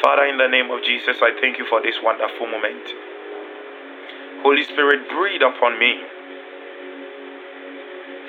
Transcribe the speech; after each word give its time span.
Father, 0.01 0.25
in 0.25 0.37
the 0.37 0.47
name 0.47 0.71
of 0.71 0.83
Jesus, 0.83 1.17
I 1.21 1.31
thank 1.41 1.57
you 1.59 1.65
for 1.69 1.81
this 1.81 1.95
wonderful 2.03 2.47
moment. 2.47 2.83
Holy 4.43 4.63
Spirit, 4.63 5.09
breathe 5.09 5.41
upon 5.41 5.77
me. 5.79 5.99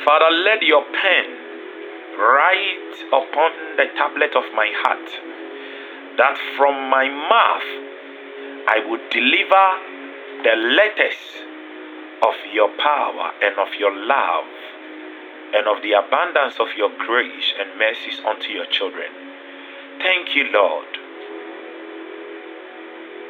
Father, 0.05 0.31
let 0.45 0.63
your 0.63 0.83
pen 0.85 1.40
write 2.19 2.97
upon 3.09 3.53
the 3.77 3.87
tablet 3.97 4.35
of 4.35 4.45
my 4.55 4.71
heart 4.83 5.09
that 6.17 6.37
from 6.57 6.91
my 6.91 7.09
mouth 7.09 7.71
I 8.69 8.83
would 8.89 9.09
deliver 9.11 9.67
the 10.43 10.57
letters 10.57 11.21
of 12.23 12.35
your 12.53 12.69
power 12.77 13.33
and 13.43 13.59
of 13.59 13.69
your 13.79 13.95
love 13.95 14.45
and 15.55 15.67
of 15.67 15.83
the 15.83 15.93
abundance 15.93 16.61
of 16.61 16.69
your 16.77 16.91
grace 17.07 17.55
and 17.59 17.79
mercies 17.79 18.21
unto 18.27 18.49
your 18.53 18.67
children. 18.67 19.11
Thank 19.99 20.35
you, 20.37 20.45
Lord. 20.53 20.87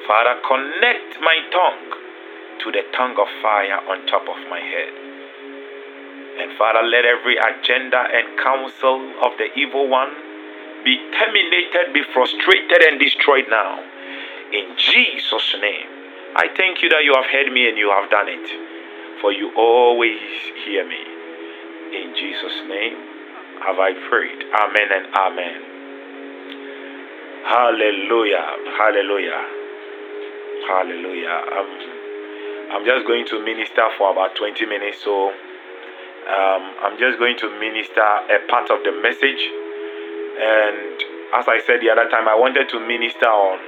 Father, 0.07 0.41
connect 0.47 1.21
my 1.21 1.39
tongue 1.53 1.91
to 2.65 2.73
the 2.73 2.83
tongue 2.97 3.17
of 3.19 3.29
fire 3.41 3.81
on 3.89 4.07
top 4.07 4.23
of 4.29 4.37
my 4.51 4.61
head. 4.61 5.20
Father, 6.61 6.85
let 6.85 7.07
every 7.09 7.41
agenda 7.41 7.97
and 7.97 8.37
counsel 8.37 9.01
of 9.25 9.33
the 9.41 9.49
evil 9.57 9.89
one 9.89 10.13
be 10.85 10.93
terminated, 11.17 11.97
be 11.97 12.05
frustrated, 12.13 12.85
and 12.85 13.01
destroyed 13.01 13.49
now. 13.49 13.81
In 14.53 14.77
Jesus' 14.77 15.57
name, 15.57 15.89
I 16.37 16.53
thank 16.53 16.83
you 16.83 16.91
that 16.91 17.01
you 17.01 17.17
have 17.17 17.25
heard 17.33 17.51
me 17.51 17.67
and 17.67 17.79
you 17.79 17.89
have 17.89 18.11
done 18.13 18.29
it, 18.29 18.45
for 19.23 19.33
you 19.33 19.57
always 19.57 20.21
hear 20.69 20.85
me. 20.85 21.01
In 21.97 22.13
Jesus' 22.13 22.61
name 22.69 23.09
have 23.65 23.81
I 23.81 23.97
prayed. 24.13 24.45
Amen 24.53 24.89
and 24.93 25.07
amen. 25.17 25.59
Hallelujah. 27.49 28.47
Hallelujah. 28.77 29.43
Hallelujah. 30.69 31.37
I'm, 31.57 31.69
I'm 32.77 32.85
just 32.85 33.07
going 33.07 33.25
to 33.33 33.43
minister 33.43 33.89
for 33.97 34.13
about 34.13 34.37
20 34.37 34.67
minutes, 34.67 35.01
so 35.03 35.33
um, 36.29 36.63
I'm 36.85 36.99
just 36.99 37.19
going 37.19 37.37
to 37.39 37.49
minister 37.59 38.01
a 38.01 38.39
part 38.49 38.71
of 38.71 38.85
the 38.85 38.93
message. 39.01 39.41
And 40.41 41.01
as 41.35 41.49
I 41.49 41.61
said 41.65 41.81
the 41.81 41.91
other 41.91 42.09
time, 42.11 42.29
I 42.29 42.35
wanted 42.35 42.69
to 42.71 42.81
minister 42.81 43.27
on 43.29 43.59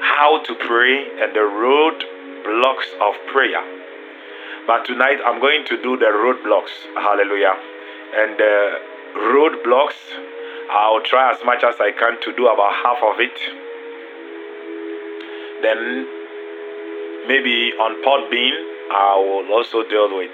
how 0.00 0.42
to 0.42 0.54
pray 0.54 1.22
and 1.22 1.34
the 1.34 1.42
road 1.42 2.04
blocks 2.44 2.88
of 3.02 3.14
prayer. 3.32 3.60
But 4.66 4.84
tonight 4.86 5.18
I'm 5.24 5.40
going 5.40 5.64
to 5.66 5.76
do 5.82 5.96
the 5.96 6.06
roadblocks. 6.06 6.72
Hallelujah. 6.94 7.54
And 8.14 8.38
the 8.38 8.78
roadblocks, 9.16 9.98
I'll 10.70 11.02
try 11.02 11.32
as 11.32 11.44
much 11.44 11.64
as 11.64 11.76
I 11.80 11.92
can 11.92 12.20
to 12.22 12.36
do 12.36 12.46
about 12.46 12.72
half 12.72 13.02
of 13.02 13.20
it. 13.20 13.36
Then 15.62 16.06
maybe 17.26 17.72
on 17.78 18.02
Podbean, 18.02 18.56
I 18.92 19.16
will 19.18 19.52
also 19.52 19.82
deal 19.88 20.16
with 20.16 20.30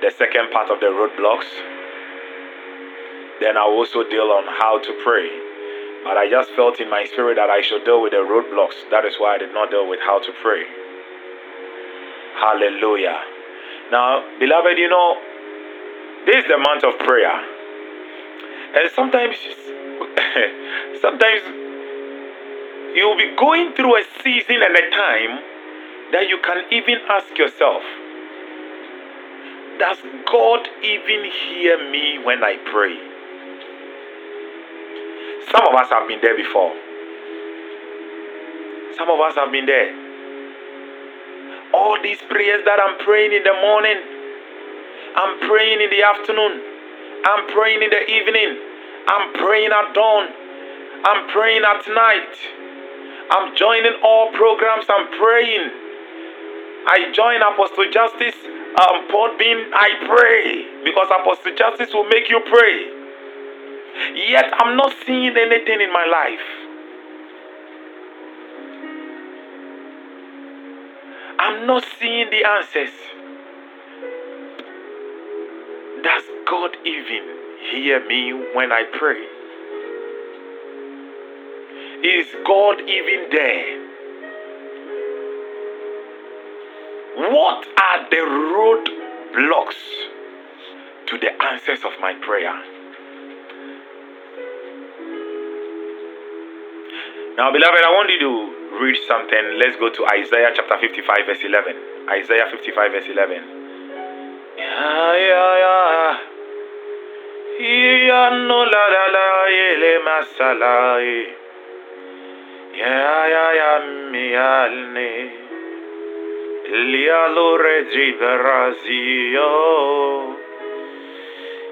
the 0.00 0.10
second 0.16 0.50
part 0.52 0.70
of 0.70 0.80
the 0.80 0.86
roadblocks. 0.86 1.50
Then 3.40 3.56
I'll 3.56 3.74
also 3.74 4.02
deal 4.08 4.30
on 4.30 4.44
how 4.46 4.78
to 4.78 4.92
pray. 5.02 5.28
But 6.04 6.16
I 6.16 6.30
just 6.30 6.50
felt 6.54 6.80
in 6.80 6.90
my 6.90 7.04
spirit 7.04 7.36
that 7.36 7.50
I 7.50 7.62
should 7.62 7.84
deal 7.84 8.02
with 8.02 8.12
the 8.12 8.22
roadblocks. 8.22 8.78
That 8.90 9.04
is 9.04 9.14
why 9.18 9.34
I 9.34 9.38
did 9.38 9.52
not 9.52 9.70
deal 9.70 9.88
with 9.88 10.00
how 10.00 10.18
to 10.20 10.32
pray. 10.42 10.62
Hallelujah. 12.38 13.18
Now, 13.90 14.22
beloved, 14.38 14.78
you 14.78 14.88
know, 14.88 15.18
this 16.26 16.44
is 16.44 16.48
the 16.48 16.58
month 16.58 16.84
of 16.84 16.98
prayer. 17.02 17.34
And 18.78 18.90
sometimes, 18.94 19.34
sometimes 21.02 21.42
you'll 22.94 23.16
be 23.18 23.34
going 23.36 23.74
through 23.74 23.96
a 23.98 24.04
season 24.22 24.62
and 24.62 24.76
a 24.76 24.90
time 24.90 25.32
that 26.12 26.28
you 26.28 26.38
can 26.44 26.64
even 26.70 26.98
ask 27.10 27.36
yourself, 27.36 27.82
Does 29.78 29.98
God 30.26 30.66
even 30.82 31.30
hear 31.30 31.78
me 31.90 32.18
when 32.18 32.42
I 32.42 32.58
pray? 32.66 32.98
Some 35.54 35.62
of 35.70 35.74
us 35.78 35.88
have 35.90 36.08
been 36.08 36.18
there 36.20 36.36
before. 36.36 36.74
Some 38.98 39.08
of 39.08 39.20
us 39.20 39.36
have 39.36 39.52
been 39.52 39.66
there. 39.66 39.94
All 41.72 41.96
these 42.02 42.18
prayers 42.28 42.64
that 42.66 42.82
I'm 42.82 42.98
praying 43.06 43.30
in 43.30 43.44
the 43.46 43.54
morning, 43.62 44.02
I'm 45.14 45.38
praying 45.46 45.80
in 45.80 45.90
the 45.94 46.02
afternoon, 46.02 46.58
I'm 47.22 47.46
praying 47.54 47.82
in 47.82 47.90
the 47.90 48.02
evening, 48.02 48.58
I'm 49.06 49.32
praying 49.34 49.70
at 49.70 49.94
dawn, 49.94 50.26
I'm 51.06 51.30
praying 51.30 51.62
at 51.62 51.86
night, 51.86 52.34
I'm 53.30 53.54
joining 53.54 53.94
all 54.02 54.32
programs, 54.32 54.86
I'm 54.90 55.06
praying. 55.14 55.70
I 56.90 57.12
join 57.14 57.42
Apostle 57.42 57.90
Justice 57.92 58.57
um, 58.76 59.08
Bean, 59.38 59.72
I 59.72 59.90
pray 60.06 60.84
because 60.84 61.08
Apostle 61.08 61.54
Justice 61.56 61.94
will 61.94 62.08
make 62.08 62.28
you 62.28 62.40
pray. 62.50 62.98
Yet 64.30 64.44
I'm 64.58 64.76
not 64.76 64.94
seeing 65.06 65.36
anything 65.36 65.80
in 65.80 65.92
my 65.92 66.06
life. 66.06 66.68
I'm 71.40 71.66
not 71.66 71.84
seeing 71.98 72.30
the 72.30 72.44
answers. 72.44 72.94
Does 76.02 76.22
God 76.48 76.76
even 76.84 77.38
hear 77.70 78.06
me 78.06 78.32
when 78.54 78.70
I 78.72 78.84
pray? 78.98 79.22
Is 82.06 82.26
God 82.46 82.80
even 82.80 83.28
there? 83.32 83.77
What 87.18 87.66
are 87.66 88.06
the 88.10 88.22
road 88.22 88.84
blocks 89.34 89.74
to 91.08 91.18
the 91.18 91.34
answers 91.50 91.82
of 91.84 91.90
my 92.00 92.14
prayer? 92.14 92.54
Now, 97.36 97.50
beloved, 97.50 97.82
I 97.82 97.90
want 97.90 98.10
you 98.14 98.20
to 98.22 98.78
read 98.78 99.02
something. 99.08 99.58
Let's 99.58 99.74
go 99.82 99.90
to 99.90 100.06
Isaiah 100.14 100.54
chapter 100.54 100.78
55, 100.78 101.26
verse 101.26 101.42
11. 101.42 101.74
Isaiah 102.22 102.46
55, 102.52 102.92
verse 102.92 103.10
11. 103.10 103.42
Yeah, 104.54 105.18
yeah, 105.18 106.18
yeah. 107.58 108.30
No, 108.46 108.62
la, 108.62 108.84
la, 108.94 109.04
la, 109.10 109.42
masala. 110.06 111.02
Yeah, 112.78 113.26
yeah, 113.26 113.50
yeah, 113.58 115.47
me, 116.70 116.76
alne. 116.76 116.78
Lialo, 116.92 117.56
regi, 117.56 118.12
berazio. 118.12 119.48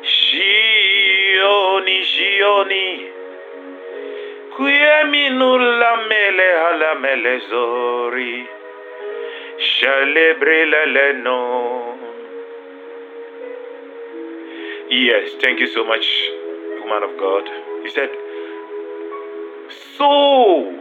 Shioni, 0.03 2.03
shioni. 2.03 3.11
Kuemi 4.57 5.31
nulla 5.31 5.97
mele 6.09 6.53
hala 6.53 6.95
mele 7.01 7.41
zori. 7.51 8.49
Le 10.87 11.13
no. 11.23 11.99
Yes, 14.89 15.33
thank 15.43 15.59
you 15.61 15.67
so 15.67 15.85
much, 15.85 16.07
woman 16.81 17.03
of 17.03 17.19
God. 17.19 17.45
He 17.83 17.91
said, 17.91 18.09
so. 19.99 20.81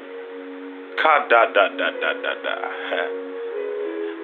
Ka 1.02 1.28
da 1.28 1.46
da 1.52 1.68
da 1.70 1.92
da 1.92 2.14
da 2.14 2.34
da. 2.44 3.26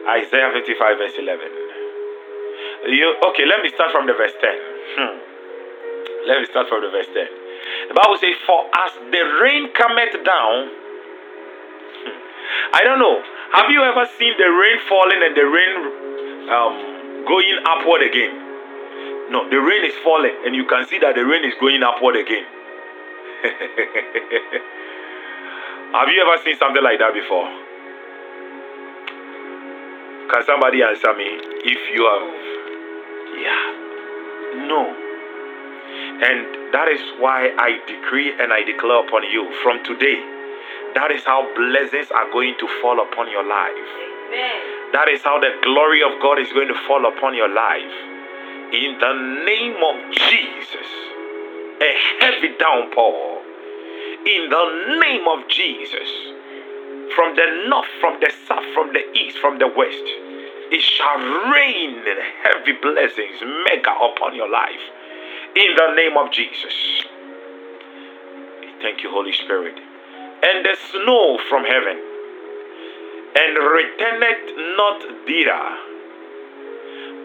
Isaiah 0.07 0.51
55 0.53 0.98
verse 0.98 1.13
11. 1.18 1.71
You, 2.89 3.13
okay, 3.30 3.45
let 3.45 3.62
me 3.62 3.69
start 3.69 3.92
from 3.92 4.07
the 4.07 4.13
verse 4.13 4.33
10. 4.42 4.50
Hmm. 4.98 5.18
Let 6.25 6.42
me 6.42 6.48
start 6.50 6.68
from 6.69 6.81
the 6.81 6.89
verse 6.89 7.06
10. 7.13 7.27
The 7.89 7.94
Bible 7.94 8.18
says, 8.18 8.33
For 8.45 8.65
as 8.65 8.92
the 9.13 9.24
rain 9.45 9.69
cometh 9.77 10.18
down, 10.25 10.69
hmm, 12.01 12.18
I 12.74 12.81
don't 12.81 12.98
know. 12.98 13.21
Have 13.53 13.69
you 13.69 13.86
ever 13.86 14.09
seen 14.18 14.33
the 14.38 14.50
rain 14.50 14.80
falling 14.89 15.21
and 15.21 15.38
the 15.38 15.45
rain 15.45 15.77
um, 16.50 16.74
going 17.30 17.62
upward 17.69 18.01
again? 18.01 18.33
No, 19.30 19.45
the 19.50 19.62
rain 19.62 19.86
is 19.86 19.94
falling 20.03 20.33
and 20.45 20.56
you 20.56 20.65
can 20.65 20.88
see 20.88 20.98
that 21.00 21.15
the 21.15 21.25
rain 21.25 21.45
is 21.45 21.53
going 21.62 21.83
upward 21.83 22.15
again. 22.18 22.45
have 25.94 26.09
you 26.09 26.21
ever 26.25 26.38
seen 26.44 26.57
something 26.57 26.83
like 26.83 26.98
that 26.98 27.13
before? 27.13 27.48
Can 30.31 30.45
somebody 30.45 30.81
answer 30.81 31.12
me 31.12 31.28
if 31.28 31.81
you 31.92 32.07
have? 32.07 32.24
Yeah. 33.36 34.63
No. 34.63 34.88
And 36.24 36.72
that 36.72 36.88
is 36.88 37.04
why 37.19 37.51
I 37.60 37.83
decree 37.83 38.31
and 38.39 38.54
I 38.54 38.63
declare 38.63 39.04
upon 39.04 39.28
you 39.28 39.51
from 39.60 39.83
today. 39.83 40.24
That 40.95 41.12
is 41.12 41.28
how 41.28 41.44
blessings 41.51 42.16
are 42.16 42.31
going 42.31 42.56
to 42.63 42.68
fall 42.80 43.04
upon 43.04 43.28
your 43.28 43.44
life. 43.44 43.92
Amen. 44.31 44.95
That 44.95 45.12
is 45.12 45.19
how 45.19 45.36
the 45.36 45.51
glory 45.68 46.00
of 46.00 46.16
God 46.24 46.39
is 46.39 46.48
going 46.56 46.72
to 46.72 46.80
fall 46.88 47.04
upon 47.12 47.36
your 47.36 47.51
life. 47.51 47.92
In 48.72 49.04
the 49.04 49.13
name 49.44 49.84
of 49.84 50.16
Jesus, 50.16 50.89
a 51.75 51.92
heavy 52.24 52.56
downpour. 52.56 53.44
In 54.24 54.48
the 54.48 54.66
name 54.95 55.27
of 55.27 55.44
Jesus 55.51 56.31
from 57.16 57.36
the 57.36 57.68
north, 57.68 57.88
from 58.00 58.19
the 58.19 58.31
south, 58.48 58.66
from 58.74 58.94
the 58.94 59.04
east, 59.18 59.38
from 59.40 59.60
the 59.60 59.68
west. 59.68 60.06
It 60.72 60.81
shall 60.81 61.19
rain 61.52 62.04
heavy 62.44 62.74
blessings, 62.81 63.42
mega 63.68 63.92
upon 63.92 64.36
your 64.36 64.50
life. 64.50 64.84
In 65.56 65.75
the 65.75 65.94
name 65.96 66.16
of 66.18 66.31
Jesus. 66.31 66.74
Thank 68.81 69.04
you, 69.04 69.12
Holy 69.12 69.34
Spirit. 69.34 69.75
And 69.75 70.66
the 70.66 70.75
snow 70.92 71.38
from 71.50 71.66
heaven, 71.66 71.98
and 73.36 73.58
returneth 73.58 74.78
not 74.78 75.02
thither, 75.28 75.66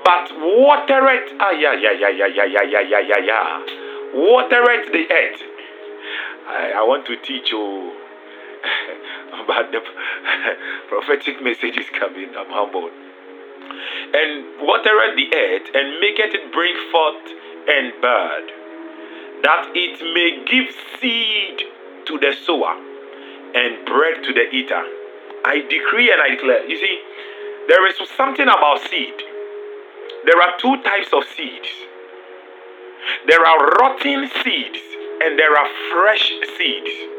but 0.04 0.30
watereth, 0.38 1.32
ah, 1.40 1.50
yeah, 1.52 1.72
yeah, 1.72 1.92
yeah, 1.92 2.10
yeah, 2.10 2.26
yeah, 2.26 2.46
yeah, 2.46 2.62
yeah, 2.62 2.80
yeah, 2.80 3.00
yeah, 3.00 3.18
yeah, 3.24 3.60
watereth 4.14 4.92
the 4.92 5.06
earth. 5.10 5.42
I, 6.48 6.72
I 6.76 6.82
want 6.82 7.06
to 7.06 7.16
teach 7.16 7.50
you 7.50 7.92
but 9.46 9.72
the 9.72 9.80
prophetic 10.88 11.42
message 11.42 11.76
is 11.76 11.86
coming. 11.98 12.30
I'm 12.36 12.50
humbled. 12.50 12.92
And 14.14 14.60
watereth 14.60 15.16
the 15.16 15.28
earth, 15.34 15.68
and 15.74 16.00
maketh 16.00 16.34
it 16.34 16.52
bring 16.52 16.76
forth 16.90 17.26
and 17.68 17.92
bud, 18.00 18.44
that 19.42 19.70
it 19.74 20.00
may 20.14 20.44
give 20.46 20.74
seed 21.00 21.62
to 22.06 22.18
the 22.18 22.32
sower 22.44 22.74
and 23.54 23.84
bread 23.86 24.22
to 24.24 24.32
the 24.32 24.46
eater. 24.54 24.82
I 25.44 25.66
decree 25.68 26.12
and 26.12 26.20
I 26.22 26.30
declare. 26.30 26.66
You 26.66 26.76
see, 26.78 27.00
there 27.68 27.86
is 27.88 27.96
something 28.16 28.46
about 28.46 28.80
seed. 28.88 29.14
There 30.24 30.42
are 30.42 30.58
two 30.58 30.82
types 30.82 31.12
of 31.12 31.24
seeds. 31.36 31.68
There 33.26 33.44
are 33.44 33.70
rotten 33.78 34.28
seeds 34.42 34.80
and 35.22 35.38
there 35.38 35.56
are 35.56 35.68
fresh 35.92 36.32
seeds. 36.56 37.15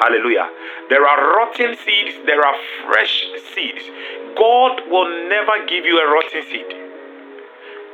Hallelujah. 0.00 0.48
There 0.88 1.04
are 1.06 1.36
rotten 1.36 1.76
seeds, 1.84 2.14
there 2.24 2.44
are 2.44 2.54
fresh 2.86 3.26
seeds. 3.54 3.82
God 4.36 4.82
will 4.88 5.28
never 5.28 5.66
give 5.66 5.84
you 5.84 5.98
a 5.98 6.06
rotten 6.06 6.42
seed. 6.50 6.70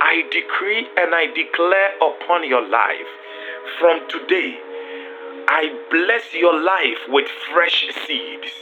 I 0.01 0.23
decree 0.31 0.87
and 0.99 1.15
I 1.15 1.27
declare 1.33 1.97
upon 1.97 2.47
your 2.47 2.67
life 2.69 3.09
from 3.81 4.07
today 4.09 4.61
I 5.49 5.71
bless 5.91 6.35
your 6.35 6.61
life 6.61 7.03
with 7.09 7.29
fresh 7.53 7.87
seeds. 8.07 8.53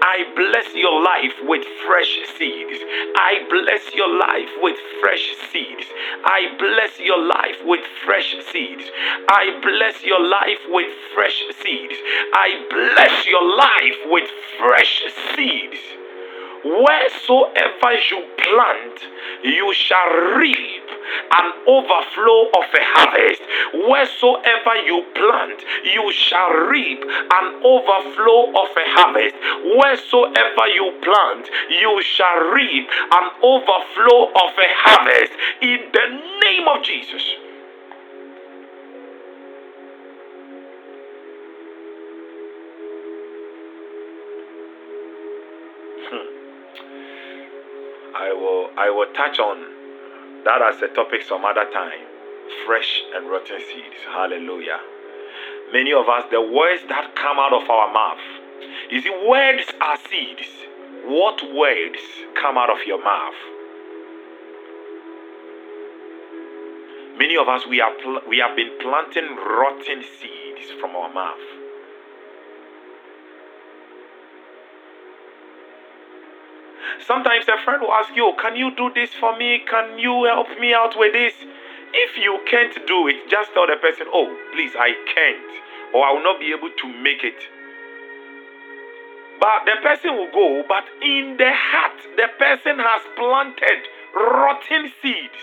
I 0.00 0.24
bless 0.34 0.74
your 0.74 1.02
life 1.02 1.34
with 1.42 1.64
fresh 1.86 2.18
seeds. 2.38 2.78
I 3.16 3.44
bless 3.50 3.94
your 3.94 4.08
life 4.08 4.50
with 4.62 4.76
fresh 5.00 5.26
seeds. 5.52 5.86
I 6.24 6.56
bless 6.58 6.98
your 6.98 7.20
life 7.22 7.58
with 7.64 7.84
fresh 8.04 8.34
seeds. 8.52 8.84
I 9.28 9.58
bless 9.62 10.02
your 10.02 10.20
life 10.20 10.62
with 10.68 10.92
fresh 11.14 11.42
seeds. 11.62 11.94
I 12.32 12.48
bless 12.70 13.26
your 13.26 13.44
life 13.56 13.98
with 14.06 14.30
fresh 14.58 15.02
seeds. 15.36 16.07
Wheresoever 16.64 17.92
you 18.10 18.20
plant, 18.36 18.98
you 19.44 19.72
shall 19.74 20.10
reap 20.36 20.88
an 21.30 21.52
overflow 21.66 22.50
of 22.50 22.66
a 22.74 22.84
harvest. 22.94 23.42
Wheresoever 23.88 24.76
you 24.84 25.04
plant, 25.14 25.62
you 25.84 26.12
shall 26.12 26.50
reap 26.66 27.00
an 27.00 27.62
overflow 27.64 28.50
of 28.50 28.70
a 28.74 28.86
harvest. 28.98 29.36
Wheresoever 29.78 30.66
you 30.74 30.98
plant, 31.02 31.48
you 31.70 32.02
shall 32.02 32.50
reap 32.50 32.88
an 33.12 33.30
overflow 33.42 34.28
of 34.34 34.52
a 34.58 34.70
harvest. 34.82 35.32
In 35.62 35.78
the 35.92 36.06
name 36.42 36.66
of 36.68 36.82
Jesus. 36.82 37.47
I 48.78 48.90
will 48.90 49.10
touch 49.12 49.40
on 49.40 49.58
that 50.44 50.62
as 50.62 50.80
a 50.82 50.88
topic 50.94 51.22
some 51.26 51.44
other 51.44 51.66
time. 51.74 52.06
Fresh 52.64 53.02
and 53.12 53.28
rotten 53.28 53.58
seeds. 53.58 53.98
Hallelujah. 54.06 54.78
Many 55.72 55.92
of 55.92 56.08
us, 56.08 56.30
the 56.30 56.40
words 56.40 56.82
that 56.88 57.16
come 57.16 57.38
out 57.42 57.52
of 57.52 57.68
our 57.68 57.92
mouth. 57.92 58.22
You 58.90 59.02
see, 59.02 59.10
words 59.26 59.64
are 59.80 59.98
seeds. 60.08 60.46
What 61.04 61.42
words 61.52 61.98
come 62.40 62.56
out 62.56 62.70
of 62.70 62.78
your 62.86 63.02
mouth? 63.02 63.34
Many 67.18 67.36
of 67.36 67.48
us, 67.48 67.66
we, 67.66 67.80
are 67.80 67.92
pl- 68.00 68.22
we 68.28 68.38
have 68.38 68.54
been 68.54 68.78
planting 68.80 69.34
rotten 69.34 70.04
seeds 70.22 70.70
from 70.80 70.94
our 70.94 71.12
mouth. 71.12 71.67
Sometimes 77.08 77.48
a 77.48 77.56
friend 77.64 77.80
will 77.80 77.92
ask 77.92 78.14
you, 78.14 78.34
Can 78.38 78.54
you 78.54 78.70
do 78.76 78.92
this 78.92 79.08
for 79.14 79.34
me? 79.38 79.64
Can 79.64 79.98
you 79.98 80.28
help 80.28 80.48
me 80.60 80.74
out 80.74 80.92
with 80.94 81.14
this? 81.14 81.32
If 81.94 82.18
you 82.20 82.38
can't 82.44 82.76
do 82.86 83.08
it, 83.08 83.30
just 83.30 83.54
tell 83.54 83.66
the 83.66 83.80
person, 83.80 84.06
Oh, 84.12 84.28
please, 84.52 84.76
I 84.76 84.92
can't, 85.08 85.94
or 85.96 86.04
I 86.04 86.12
will 86.12 86.22
not 86.22 86.38
be 86.38 86.52
able 86.52 86.68
to 86.68 86.86
make 87.00 87.24
it. 87.24 87.40
But 89.40 89.64
the 89.64 89.80
person 89.80 90.20
will 90.20 90.30
go, 90.30 90.68
but 90.68 90.84
in 91.00 91.38
the 91.38 91.48
heart, 91.48 91.96
the 92.20 92.28
person 92.36 92.76
has 92.76 93.00
planted 93.16 93.88
rotten 94.12 94.92
seeds. 95.00 95.40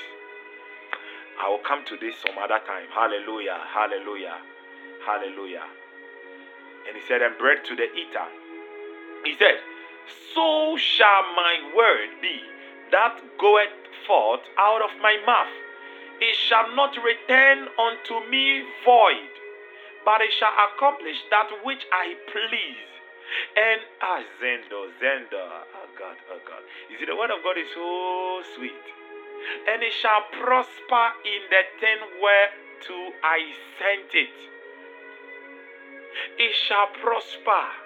I 1.41 1.49
will 1.49 1.65
come 1.65 1.83
to 1.89 1.97
this 1.97 2.13
some 2.21 2.37
other 2.37 2.61
time. 2.61 2.93
Hallelujah, 2.93 3.57
hallelujah, 3.73 4.37
hallelujah. 5.01 5.65
And 6.87 6.95
he 6.95 7.01
said, 7.07 7.23
And 7.23 7.35
bread 7.39 7.65
to 7.65 7.75
the 7.75 7.89
eater. 7.89 8.29
He 9.25 9.33
said, 9.39 9.57
so 10.33 10.77
shall 10.77 11.23
my 11.35 11.71
word 11.75 12.21
be 12.21 12.39
that 12.91 13.19
goeth 13.39 13.69
forth 14.07 14.41
out 14.57 14.81
of 14.81 14.91
my 15.01 15.17
mouth. 15.25 15.53
It 16.21 16.35
shall 16.47 16.73
not 16.75 16.95
return 17.03 17.67
unto 17.77 18.29
me 18.29 18.63
void, 18.85 19.33
but 20.05 20.21
it 20.21 20.31
shall 20.39 20.53
accomplish 20.71 21.17
that 21.29 21.49
which 21.63 21.83
I 21.91 22.15
please. 22.31 22.87
And 23.57 23.81
ah, 24.01 24.21
Zendo, 24.39 24.87
Zendo, 25.01 25.33
oh 25.33 25.89
God, 25.97 26.15
oh 26.31 26.39
God. 26.47 26.63
You 26.89 26.97
see, 26.99 27.05
the 27.05 27.15
word 27.15 27.31
of 27.31 27.43
God 27.43 27.57
is 27.57 27.67
so 27.73 28.41
sweet. 28.55 28.85
And 29.67 29.83
it 29.83 29.93
shall 30.01 30.23
prosper 30.31 31.05
in 31.25 31.41
the 31.49 31.63
thing 31.81 31.99
whereto 32.21 33.11
I 33.23 33.51
sent 33.77 34.13
it. 34.13 34.35
It 36.37 36.55
shall 36.67 36.87
prosper 37.01 37.84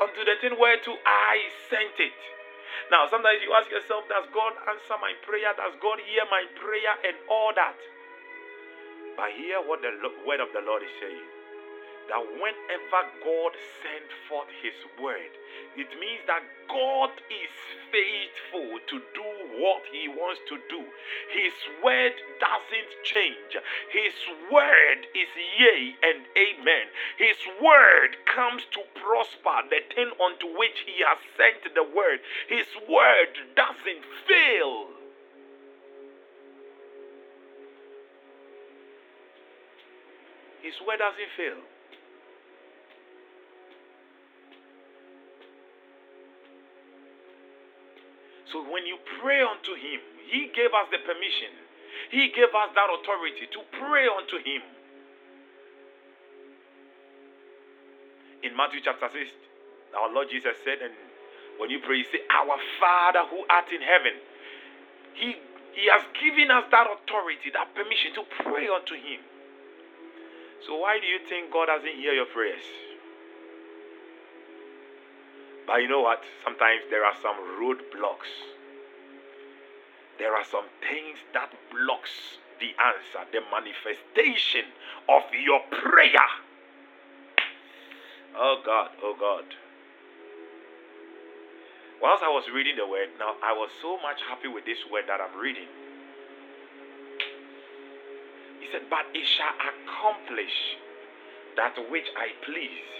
unto 0.00 0.24
the 0.24 0.36
thing 0.40 0.56
whereto 0.58 0.96
I 1.04 1.48
sent 1.68 2.00
it. 2.00 2.16
Now, 2.90 3.06
sometimes 3.06 3.38
you 3.44 3.52
ask 3.54 3.70
yourself, 3.70 4.08
Does 4.08 4.26
God 4.34 4.52
answer 4.66 4.96
my 5.00 5.12
prayer? 5.22 5.52
Does 5.54 5.76
God 5.80 6.00
hear 6.02 6.24
my 6.30 6.44
prayer 6.58 6.94
and 7.06 7.16
all 7.28 7.52
that? 7.54 7.76
But 9.16 9.30
hear 9.36 9.60
what 9.60 9.82
the 9.82 9.92
word 10.26 10.40
of 10.40 10.48
the 10.52 10.62
Lord 10.64 10.82
is 10.82 10.90
saying 11.00 11.39
that 12.10 12.26
whenever 12.42 13.02
God 13.22 13.52
sent 13.82 14.10
forth 14.26 14.50
His 14.62 14.74
word, 14.98 15.30
it 15.78 15.86
means 16.02 16.26
that 16.26 16.42
God 16.66 17.14
is 17.30 17.54
faithful 17.94 18.82
to 18.90 18.96
do 19.14 19.28
what 19.62 19.82
He 19.94 20.10
wants 20.10 20.42
to 20.50 20.58
do. 20.66 20.82
His 21.30 21.54
word 21.82 22.12
doesn't 22.42 22.92
change. 23.06 23.54
His 23.94 24.14
word 24.50 25.06
is 25.14 25.30
yea 25.58 25.94
and 26.02 26.26
amen. 26.34 26.86
His 27.18 27.38
word 27.62 28.18
comes 28.26 28.66
to 28.74 28.82
prosper 28.98 29.70
the 29.70 29.80
thing 29.94 30.10
unto 30.18 30.50
which 30.58 30.82
He 30.86 31.06
has 31.06 31.22
sent 31.38 31.62
the 31.74 31.86
word. 31.86 32.18
His 32.50 32.66
word 32.90 33.38
doesn't 33.54 34.04
fail. 34.26 34.90
His 40.62 40.74
word 40.82 40.98
doesn't 40.98 41.32
fail. 41.38 41.62
So 48.52 48.62
when 48.66 48.86
you 48.86 48.98
pray 49.22 49.42
unto 49.42 49.74
Him, 49.74 50.00
He 50.26 50.50
gave 50.54 50.74
us 50.74 50.90
the 50.90 50.98
permission, 51.06 51.54
He 52.10 52.30
gave 52.34 52.50
us 52.50 52.70
that 52.74 52.88
authority 52.90 53.46
to 53.50 53.60
pray 53.78 54.06
unto 54.10 54.36
Him. 54.42 54.62
In 58.42 58.56
Matthew 58.56 58.80
chapter 58.82 59.08
6, 59.12 59.30
our 59.94 60.08
Lord 60.12 60.28
Jesus 60.30 60.56
said, 60.64 60.80
and 60.80 60.94
when 61.60 61.68
you 61.68 61.78
pray, 61.84 61.98
you 62.00 62.08
say, 62.08 62.24
Our 62.32 62.56
Father 62.80 63.28
who 63.28 63.44
art 63.50 63.68
in 63.68 63.84
heaven. 63.84 64.16
He, 65.12 65.36
he 65.76 65.92
has 65.92 66.00
given 66.16 66.50
us 66.50 66.64
that 66.72 66.88
authority, 66.88 67.52
that 67.52 67.74
permission 67.76 68.16
to 68.16 68.24
pray 68.40 68.64
unto 68.72 68.96
Him. 68.96 69.20
So 70.64 70.80
why 70.80 70.96
do 71.00 71.06
you 71.06 71.20
think 71.28 71.52
God 71.52 71.66
doesn't 71.66 71.96
hear 72.00 72.16
your 72.16 72.26
prayers? 72.32 72.64
But 75.70 75.82
you 75.82 75.88
know 75.88 76.00
what? 76.00 76.18
Sometimes 76.42 76.82
there 76.90 77.04
are 77.04 77.14
some 77.22 77.38
roadblocks. 77.62 78.26
There 80.18 80.34
are 80.34 80.42
some 80.50 80.66
things 80.82 81.16
that 81.32 81.48
blocks 81.70 82.10
the 82.58 82.74
answer, 82.74 83.22
the 83.30 83.38
manifestation 83.54 84.66
of 85.08 85.22
your 85.30 85.60
prayer. 85.70 86.26
Oh 88.34 88.58
God, 88.66 88.90
oh 89.00 89.14
God. 89.14 89.44
Whilst 92.02 92.24
I 92.24 92.28
was 92.28 92.50
reading 92.52 92.74
the 92.74 92.88
word, 92.88 93.14
now 93.20 93.36
I 93.40 93.52
was 93.52 93.70
so 93.80 93.96
much 94.02 94.18
happy 94.28 94.48
with 94.48 94.64
this 94.66 94.78
word 94.90 95.04
that 95.06 95.20
I'm 95.20 95.38
reading. 95.38 95.70
He 98.58 98.66
said, 98.72 98.90
But 98.90 99.06
it 99.14 99.24
shall 99.24 99.54
accomplish 99.54 100.74
that 101.54 101.78
which 101.92 102.10
I 102.18 102.34
please. 102.44 102.99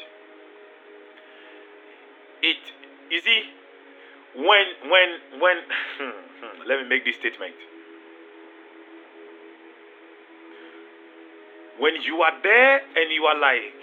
It, 2.42 2.56
you 3.10 3.20
see, 3.20 3.42
when, 4.34 4.66
when, 4.88 5.40
when, 5.40 5.56
let 6.66 6.82
me 6.82 6.88
make 6.88 7.04
this 7.04 7.16
statement. 7.16 7.54
When 11.78 12.00
you 12.02 12.20
are 12.22 12.36
there 12.42 12.76
and 12.76 13.12
you 13.12 13.24
are 13.24 13.38
like, 13.38 13.76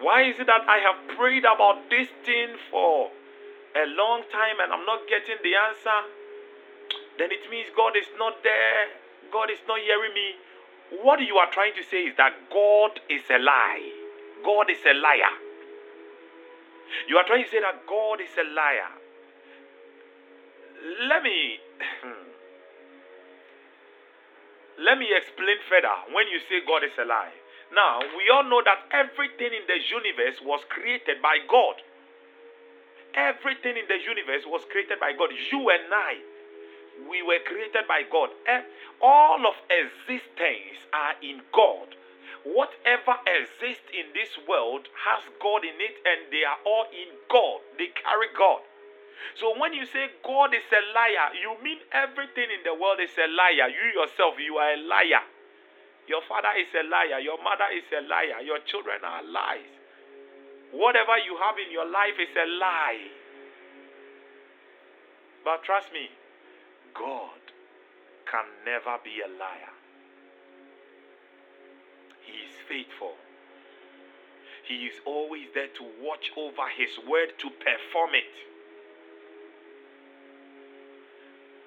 why 0.00 0.22
is 0.22 0.38
it 0.38 0.46
that 0.46 0.62
I 0.68 0.78
have 0.78 1.16
prayed 1.16 1.44
about 1.44 1.90
this 1.90 2.08
thing 2.24 2.56
for 2.70 3.10
a 3.76 3.86
long 3.86 4.22
time 4.32 4.56
and 4.62 4.72
I'm 4.72 4.86
not 4.86 5.06
getting 5.08 5.36
the 5.42 5.54
answer? 5.54 5.98
Then 7.18 7.30
it 7.30 7.50
means 7.50 7.68
God 7.76 7.96
is 7.96 8.06
not 8.18 8.42
there. 8.42 8.88
God 9.32 9.50
is 9.50 9.58
not 9.68 9.78
hearing 9.80 10.14
me. 10.14 10.34
What 11.02 11.20
you 11.20 11.36
are 11.36 11.50
trying 11.52 11.74
to 11.74 11.84
say 11.84 12.02
is 12.08 12.16
that 12.16 12.32
God 12.50 12.98
is 13.08 13.22
a 13.30 13.38
lie. 13.38 13.92
God 14.44 14.70
is 14.70 14.78
a 14.86 14.94
liar. 14.94 15.49
You 17.08 17.16
are 17.16 17.26
trying 17.26 17.44
to 17.44 17.50
say 17.50 17.60
that 17.60 17.86
God 17.86 18.20
is 18.20 18.32
a 18.38 18.46
liar. 18.54 18.92
Let 21.08 21.22
me 21.22 21.60
hmm, 22.02 22.30
let 24.80 24.96
me 24.98 25.12
explain 25.12 25.60
further 25.68 25.92
when 26.16 26.28
you 26.32 26.40
say 26.48 26.64
God 26.64 26.84
is 26.84 26.96
a 26.96 27.04
lie. 27.04 27.36
Now, 27.72 28.00
we 28.16 28.26
all 28.32 28.42
know 28.48 28.62
that 28.64 28.90
everything 28.90 29.54
in 29.54 29.62
the 29.68 29.78
universe 29.78 30.40
was 30.42 30.64
created 30.68 31.22
by 31.22 31.38
God. 31.46 31.78
Everything 33.14 33.76
in 33.76 33.86
the 33.86 34.00
universe 34.02 34.42
was 34.46 34.64
created 34.70 34.98
by 34.98 35.12
God. 35.12 35.30
You 35.52 35.70
and 35.70 35.86
I, 35.92 36.14
we 37.08 37.22
were 37.22 37.38
created 37.46 37.86
by 37.86 38.02
God. 38.10 38.30
Eh, 38.46 38.62
all 39.02 39.46
of 39.46 39.54
existence 39.70 40.82
are 40.92 41.14
in 41.22 41.42
God. 41.52 41.94
Whatever 42.44 43.20
exists 43.28 43.88
in 43.92 44.12
this 44.16 44.32
world 44.48 44.88
has 44.96 45.20
God 45.42 45.60
in 45.64 45.76
it, 45.76 45.96
and 46.04 46.32
they 46.32 46.44
are 46.44 46.60
all 46.64 46.88
in 46.88 47.12
God. 47.28 47.60
They 47.76 47.92
carry 47.92 48.32
God. 48.32 48.64
So 49.36 49.52
when 49.60 49.72
you 49.76 49.84
say 49.84 50.08
God 50.24 50.54
is 50.56 50.64
a 50.72 50.82
liar, 50.96 51.36
you 51.36 51.52
mean 51.62 51.78
everything 51.92 52.48
in 52.48 52.64
the 52.64 52.72
world 52.72 53.00
is 53.00 53.12
a 53.20 53.28
liar. 53.28 53.68
You 53.68 54.00
yourself, 54.00 54.40
you 54.40 54.56
are 54.56 54.72
a 54.72 54.80
liar. 54.80 55.24
Your 56.08 56.22
father 56.26 56.50
is 56.58 56.72
a 56.74 56.82
liar. 56.88 57.20
Your 57.20 57.36
mother 57.42 57.68
is 57.76 57.84
a 57.92 58.02
liar. 58.08 58.40
Your 58.42 58.58
children 58.64 59.04
are 59.04 59.22
lies. 59.22 59.68
Whatever 60.72 61.18
you 61.18 61.36
have 61.36 61.56
in 61.58 61.70
your 61.70 61.86
life 61.86 62.16
is 62.18 62.34
a 62.34 62.46
lie. 62.46 63.04
But 65.44 65.62
trust 65.62 65.92
me, 65.92 66.08
God 66.94 67.40
can 68.30 68.46
never 68.64 68.98
be 69.04 69.20
a 69.20 69.28
liar. 69.28 69.79
He 72.24 72.32
is 72.32 72.54
faithful. 72.68 73.14
He 74.66 74.86
is 74.86 74.94
always 75.04 75.48
there 75.54 75.68
to 75.68 75.84
watch 76.00 76.30
over 76.36 76.68
His 76.76 76.90
word 77.08 77.34
to 77.38 77.50
perform 77.50 78.14
it. 78.14 78.34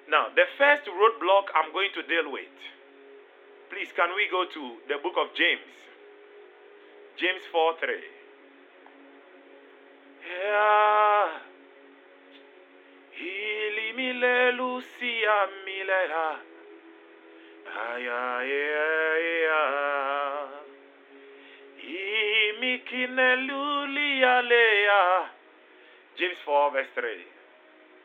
Now, 0.08 0.26
the 0.34 0.44
first 0.58 0.84
roadblock 0.84 1.48
I'm 1.54 1.72
going 1.72 1.90
to 1.94 2.02
deal 2.02 2.30
with 2.30 2.52
Please, 3.74 3.88
can 3.96 4.14
we 4.14 4.28
go 4.30 4.44
to 4.44 4.76
the 4.86 5.02
book 5.02 5.14
of 5.18 5.34
James? 5.34 5.74
James 7.16 7.42
4 7.50 7.74
3. 7.80 7.90
Yeah. 10.22 10.74
James 26.14 26.38
4 26.46 26.70
verse 26.70 26.86
3. 26.94 27.02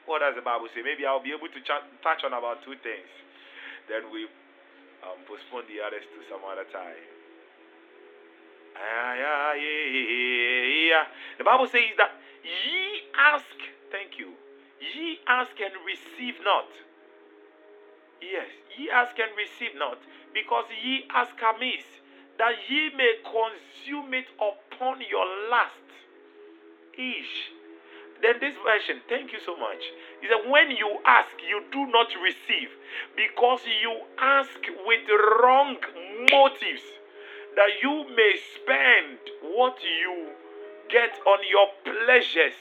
What 0.10 0.25
does 0.25 0.34
the 0.34 0.41
Bible 0.41 0.65
say? 0.74 0.81
Maybe 0.81 1.05
I'll 1.05 1.22
be 1.22 1.29
able 1.29 1.46
to 1.46 1.62
touch 2.01 2.25
on 2.25 2.34
about 2.34 2.65
two 2.65 2.74
things. 2.81 3.05
Then 3.86 4.10
we 4.10 4.25
um, 5.05 5.22
postpone 5.29 5.69
the 5.69 5.77
others 5.86 6.01
to 6.10 6.19
some 6.25 6.41
other 6.41 6.65
time. 6.74 7.05
The 11.38 11.43
Bible 11.46 11.67
says 11.67 11.93
that 12.01 12.17
ye 12.41 13.05
ask, 13.13 13.46
thank 13.91 14.17
you, 14.17 14.34
ye 14.81 15.19
ask 15.27 15.53
and 15.62 15.74
receive 15.86 16.41
not. 16.41 16.69
Yes, 18.22 18.50
ye 18.77 18.89
ask 18.89 19.13
and 19.19 19.31
receive 19.38 19.77
not, 19.77 20.00
because 20.34 20.65
ye 20.81 21.05
ask 21.13 21.38
amiss, 21.38 21.86
that 22.39 22.55
ye 22.69 22.89
may 22.96 23.15
consume 23.24 24.13
it 24.13 24.25
upon 24.39 24.98
your 25.10 25.25
last. 25.51 25.75
Ish. 26.98 27.51
Then 28.22 28.36
this 28.39 28.55
version, 28.63 29.01
thank 29.08 29.31
you 29.31 29.39
so 29.46 29.55
much. 29.55 29.79
He 30.22 30.27
said, 30.27 30.50
when 30.50 30.72
you 30.72 31.00
ask, 31.05 31.29
you 31.48 31.63
do 31.72 31.86
not 31.91 32.08
receive 32.24 32.69
because 33.15 33.60
you 33.81 34.01
ask 34.19 34.60
with 34.86 35.08
wrong 35.41 35.77
motives 36.31 36.84
that 37.55 37.69
you 37.81 38.05
may 38.15 38.36
spend 38.55 39.19
what 39.41 39.77
you 39.84 40.29
get 40.89 41.19
on 41.25 41.39
your 41.50 41.67
pleasures. 41.84 42.55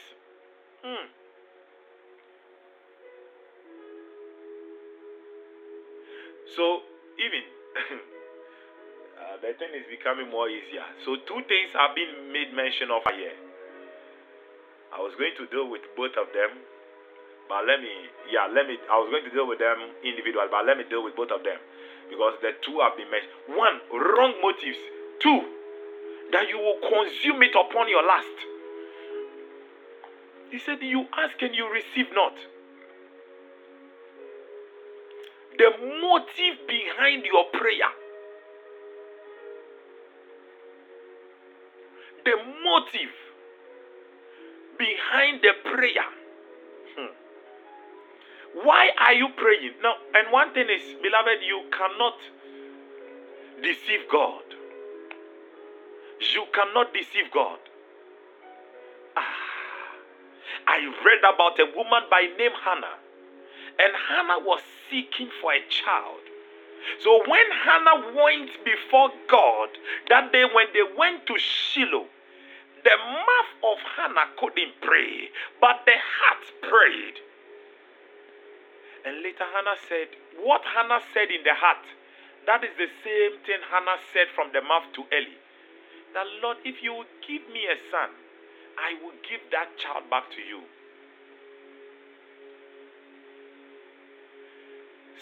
Hmm. 0.83 1.07
So, 6.55 6.81
even 7.19 8.09
the 9.41 9.55
thing 9.55 9.71
is 9.75 9.87
becoming 9.89 10.29
more 10.29 10.49
easier. 10.49 10.83
So, 11.05 11.15
two 11.27 11.41
things 11.47 11.71
have 11.73 11.95
been 11.95 12.31
made 12.31 12.51
mention 12.51 12.91
of 12.91 13.03
here. 13.15 13.35
I 14.91 14.99
was 14.99 15.13
going 15.15 15.35
to 15.37 15.45
deal 15.47 15.69
with 15.69 15.85
both 15.95 16.17
of 16.17 16.33
them, 16.33 16.59
but 17.47 17.63
let 17.65 17.79
me, 17.79 17.93
yeah, 18.27 18.49
let 18.49 18.65
me, 18.65 18.75
I 18.89 18.97
was 18.97 19.07
going 19.13 19.23
to 19.23 19.33
deal 19.33 19.47
with 19.47 19.61
them 19.61 19.77
individually, 20.01 20.49
but 20.49 20.65
let 20.65 20.77
me 20.77 20.85
deal 20.89 21.05
with 21.05 21.15
both 21.15 21.31
of 21.31 21.45
them 21.45 21.61
because 22.09 22.33
the 22.41 22.57
two 22.65 22.81
have 22.81 22.97
been 22.97 23.09
mentioned. 23.09 23.31
One, 23.53 23.79
wrong 23.93 24.33
motives. 24.41 24.81
Two, 25.21 25.39
that 26.31 26.47
you 26.49 26.57
will 26.57 26.79
consume 26.81 27.43
it 27.43 27.53
upon 27.53 27.89
your 27.89 28.03
last. 28.03 28.37
He 30.49 30.59
said, 30.59 30.81
You 30.81 31.05
ask 31.13 31.39
and 31.41 31.53
you 31.53 31.69
receive 31.71 32.07
not. 32.13 32.33
The 35.57 35.69
motive 36.01 36.65
behind 36.67 37.25
your 37.25 37.45
prayer. 37.53 37.91
The 42.25 42.35
motive 42.63 43.15
behind 44.77 45.41
the 45.41 45.53
prayer. 45.63 46.07
Hmm. 46.95 47.13
Why 48.63 48.89
are 48.97 49.13
you 49.13 49.29
praying? 49.35 49.73
Now, 49.83 49.95
and 50.15 50.31
one 50.31 50.53
thing 50.53 50.67
is, 50.69 50.95
beloved, 51.01 51.43
you 51.45 51.69
cannot 51.71 52.17
deceive 53.61 54.07
God. 54.11 54.43
You 56.33 56.45
cannot 56.53 56.93
deceive 56.93 57.31
God. 57.33 57.59
Ah, 59.15 59.93
I 60.67 60.77
read 60.79 61.23
about 61.33 61.59
a 61.59 61.65
woman 61.75 62.03
by 62.09 62.27
name 62.37 62.51
Hannah, 62.63 62.99
and 63.79 63.93
Hannah 64.07 64.39
was 64.45 64.61
seeking 64.89 65.29
for 65.41 65.53
a 65.53 65.61
child. 65.69 66.28
So 67.03 67.23
when 67.27 67.47
Hannah 67.63 68.15
went 68.15 68.51
before 68.63 69.09
God 69.29 69.69
that 70.09 70.31
day, 70.31 70.45
when 70.53 70.67
they 70.73 70.83
went 70.97 71.25
to 71.27 71.35
Shiloh, 71.37 72.07
the 72.83 72.95
mouth 72.97 73.53
of 73.63 73.77
Hannah 73.97 74.31
couldn't 74.39 74.79
pray, 74.81 75.29
but 75.59 75.83
the 75.85 75.95
heart 75.95 76.43
prayed. 76.61 77.17
And 79.05 79.23
later 79.23 79.43
Hannah 79.43 79.79
said, 79.87 80.07
What 80.39 80.61
Hannah 80.63 81.01
said 81.13 81.31
in 81.31 81.43
the 81.43 81.55
heart, 81.55 81.83
that 82.45 82.63
is 82.63 82.71
the 82.77 82.87
same 83.03 83.39
thing 83.45 83.59
Hannah 83.69 83.99
said 84.13 84.27
from 84.35 84.51
the 84.53 84.61
mouth 84.61 84.87
to 84.95 85.03
Eli. 85.11 85.37
That 86.13 86.25
Lord, 86.41 86.57
if 86.65 86.81
you 86.81 86.93
will 86.93 87.11
give 87.27 87.43
me 87.53 87.67
a 87.67 87.77
son, 87.91 88.09
I 88.79 88.95
will 89.03 89.15
give 89.27 89.43
that 89.51 89.77
child 89.77 90.09
back 90.09 90.31
to 90.31 90.41
you. 90.41 90.63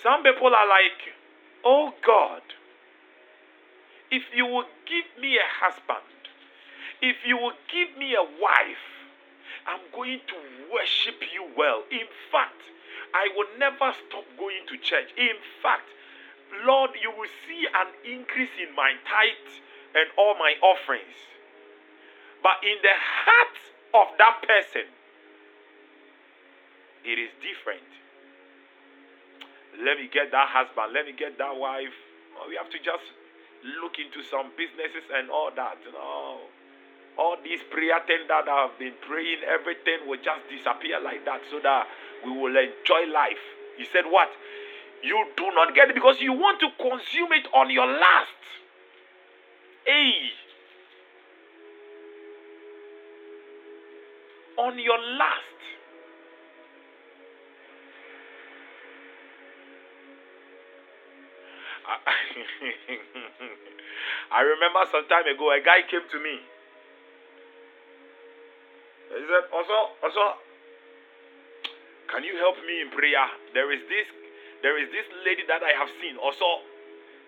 Some 0.01 0.21
people 0.21 0.53
are 0.53 0.69
like, 0.69 1.16
Oh 1.63 1.93
God, 2.05 2.41
if 4.11 4.23
you 4.33 4.45
will 4.45 4.65
give 4.85 5.05
me 5.21 5.37
a 5.37 5.47
husband, 5.65 6.05
if 7.01 7.17
you 7.25 7.37
will 7.37 7.57
give 7.71 7.97
me 7.97 8.15
a 8.15 8.23
wife, 8.23 8.87
I'm 9.67 9.83
going 9.93 10.21
to 10.27 10.37
worship 10.73 11.21
you 11.33 11.45
well. 11.57 11.83
In 11.91 12.07
fact, 12.31 12.61
I 13.13 13.27
will 13.35 13.51
never 13.59 13.93
stop 14.07 14.23
going 14.39 14.63
to 14.67 14.77
church. 14.77 15.11
In 15.17 15.35
fact, 15.61 15.87
Lord, 16.65 16.91
you 17.01 17.11
will 17.11 17.29
see 17.47 17.67
an 17.67 17.87
increase 18.05 18.55
in 18.57 18.73
my 18.75 18.93
tithe 19.03 19.51
and 19.95 20.07
all 20.17 20.35
my 20.39 20.55
offerings. 20.63 21.19
But 22.41 22.63
in 22.63 22.77
the 22.81 22.95
heart 22.95 23.57
of 23.93 24.17
that 24.17 24.41
person, 24.47 24.87
it 27.03 27.19
is 27.19 27.29
different. 27.43 27.87
Let 29.77 29.97
me 30.01 30.09
get 30.09 30.31
that 30.31 30.49
husband, 30.49 30.93
let 30.93 31.05
me 31.05 31.13
get 31.13 31.37
that 31.37 31.53
wife. 31.53 31.93
We 32.49 32.57
have 32.57 32.69
to 32.69 32.79
just 32.81 33.05
look 33.81 33.97
into 33.97 34.21
some 34.29 34.53
businesses 34.57 35.05
and 35.13 35.29
all 35.29 35.49
that. 35.55 35.77
Know, 35.85 36.41
all 37.17 37.37
these 37.43 37.61
prayer 37.69 37.97
things 38.05 38.29
that 38.29 38.45
I've 38.45 38.77
been 38.77 38.93
praying, 39.05 39.41
everything 39.45 40.05
will 40.05 40.21
just 40.21 40.45
disappear 40.49 41.01
like 41.01 41.25
that 41.25 41.41
so 41.49 41.59
that 41.61 41.87
we 42.25 42.31
will 42.31 42.53
enjoy 42.53 43.09
life. 43.09 43.41
He 43.77 43.85
said, 43.85 44.05
What? 44.05 44.29
You 45.03 45.29
do 45.37 45.45
not 45.53 45.75
get 45.75 45.89
it 45.89 45.95
because 45.95 46.17
you 46.21 46.33
want 46.33 46.59
to 46.61 46.69
consume 46.77 47.31
it 47.33 47.45
on 47.53 47.69
your 47.69 47.85
last. 47.85 48.41
Hey. 49.85 50.13
On 54.57 54.77
your 54.79 54.97
last. 54.97 55.76
I 64.31 64.41
remember 64.43 64.83
some 64.91 65.07
time 65.07 65.27
ago 65.27 65.51
a 65.55 65.61
guy 65.63 65.87
came 65.87 66.03
to 66.03 66.19
me. 66.19 66.43
He 69.07 69.23
said, 69.23 69.47
also, 69.55 69.95
also, 70.03 70.35
can 72.11 72.27
you 72.27 72.35
help 72.43 72.59
me 72.67 72.83
in 72.83 72.91
prayer? 72.91 73.23
There 73.55 73.71
is 73.71 73.79
this 73.87 74.03
there 74.61 74.77
is 74.81 74.89
this 74.89 75.05
lady 75.23 75.45
that 75.47 75.61
I 75.61 75.77
have 75.77 75.89
seen. 76.01 76.17
Also, 76.17 76.65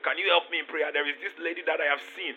can 0.02 0.18
you 0.18 0.28
help 0.34 0.50
me 0.50 0.60
in 0.60 0.68
prayer? 0.68 0.92
There 0.92 1.08
is 1.08 1.16
this 1.22 1.34
lady 1.38 1.62
that 1.64 1.78
I 1.78 1.88
have 1.94 2.02
seen. 2.18 2.34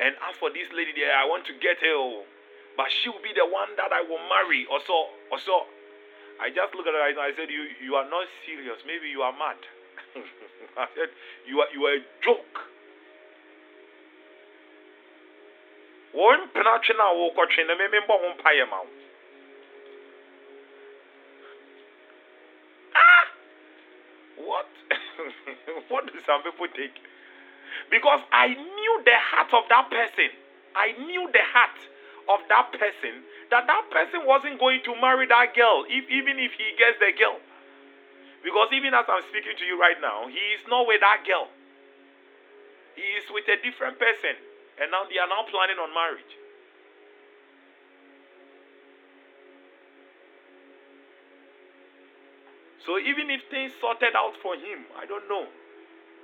And 0.00 0.16
as 0.28 0.36
for 0.40 0.50
this 0.50 0.68
lady 0.72 0.96
there, 0.96 1.12
I 1.12 1.28
want 1.28 1.44
to 1.46 1.54
get 1.60 1.78
her. 1.84 1.96
Oh, 1.96 2.24
but 2.76 2.88
she 2.90 3.08
will 3.08 3.22
be 3.22 3.32
the 3.36 3.46
one 3.46 3.76
that 3.76 3.92
I 3.92 4.02
will 4.04 4.20
marry. 4.28 4.66
Also, 4.68 5.12
also, 5.32 5.68
I 6.40 6.52
just 6.52 6.74
look 6.74 6.88
at 6.88 6.92
her 6.92 7.08
and 7.08 7.20
I 7.20 7.32
said, 7.36 7.52
You 7.52 7.68
you 7.84 7.92
are 7.96 8.08
not 8.08 8.26
serious. 8.44 8.80
Maybe 8.88 9.12
you 9.12 9.22
are 9.22 9.36
mad. 9.36 9.60
I 10.76 10.86
said, 10.94 11.10
You 11.46 11.60
are 11.60 11.70
you 11.72 11.82
are 11.86 11.94
a 11.96 12.04
joke. 12.24 12.68
One 16.12 16.48
penalty 16.54 16.96
now, 16.96 17.12
walk 17.14 17.36
or 17.36 17.46
train, 17.46 17.68
maybe 17.68 18.00
one 18.08 18.36
pie 18.40 18.60
amount. 18.64 18.88
What? 24.36 24.68
what 25.88 26.06
do 26.06 26.12
some 26.26 26.42
people 26.44 26.68
take? 26.76 26.94
Because 27.90 28.20
I 28.32 28.48
knew 28.54 28.94
the 29.04 29.16
heart 29.16 29.52
of 29.52 29.64
that 29.68 29.90
person. 29.90 30.30
I 30.76 30.92
knew 30.92 31.28
the 31.32 31.44
heart 31.52 31.76
of 32.28 32.40
that 32.48 32.72
person 32.72 33.24
that 33.50 33.66
that 33.66 33.84
person 33.90 34.26
wasn't 34.26 34.58
going 34.58 34.82
to 34.84 34.92
marry 35.00 35.26
that 35.26 35.54
girl 35.54 35.84
if 35.88 36.04
even 36.10 36.38
if 36.38 36.52
he 36.58 36.74
gets 36.76 36.98
the 36.98 37.14
girl. 37.16 37.38
Because 38.46 38.70
even 38.70 38.94
as 38.94 39.02
I'm 39.10 39.26
speaking 39.26 39.58
to 39.58 39.64
you 39.66 39.74
right 39.74 39.98
now, 39.98 40.30
he 40.30 40.38
is 40.54 40.62
not 40.70 40.86
with 40.86 41.02
that 41.02 41.26
girl. 41.26 41.50
He 42.94 43.02
is 43.18 43.26
with 43.34 43.42
a 43.50 43.58
different 43.58 43.98
person. 43.98 44.38
And 44.78 44.94
now 44.94 45.02
they 45.10 45.18
are 45.18 45.26
now 45.26 45.42
planning 45.50 45.82
on 45.82 45.90
marriage. 45.90 46.30
So 52.86 53.02
even 53.02 53.34
if 53.34 53.42
things 53.50 53.74
sorted 53.82 54.14
out 54.14 54.38
for 54.38 54.54
him, 54.54 54.86
I 54.94 55.10
don't 55.10 55.26
know, 55.26 55.50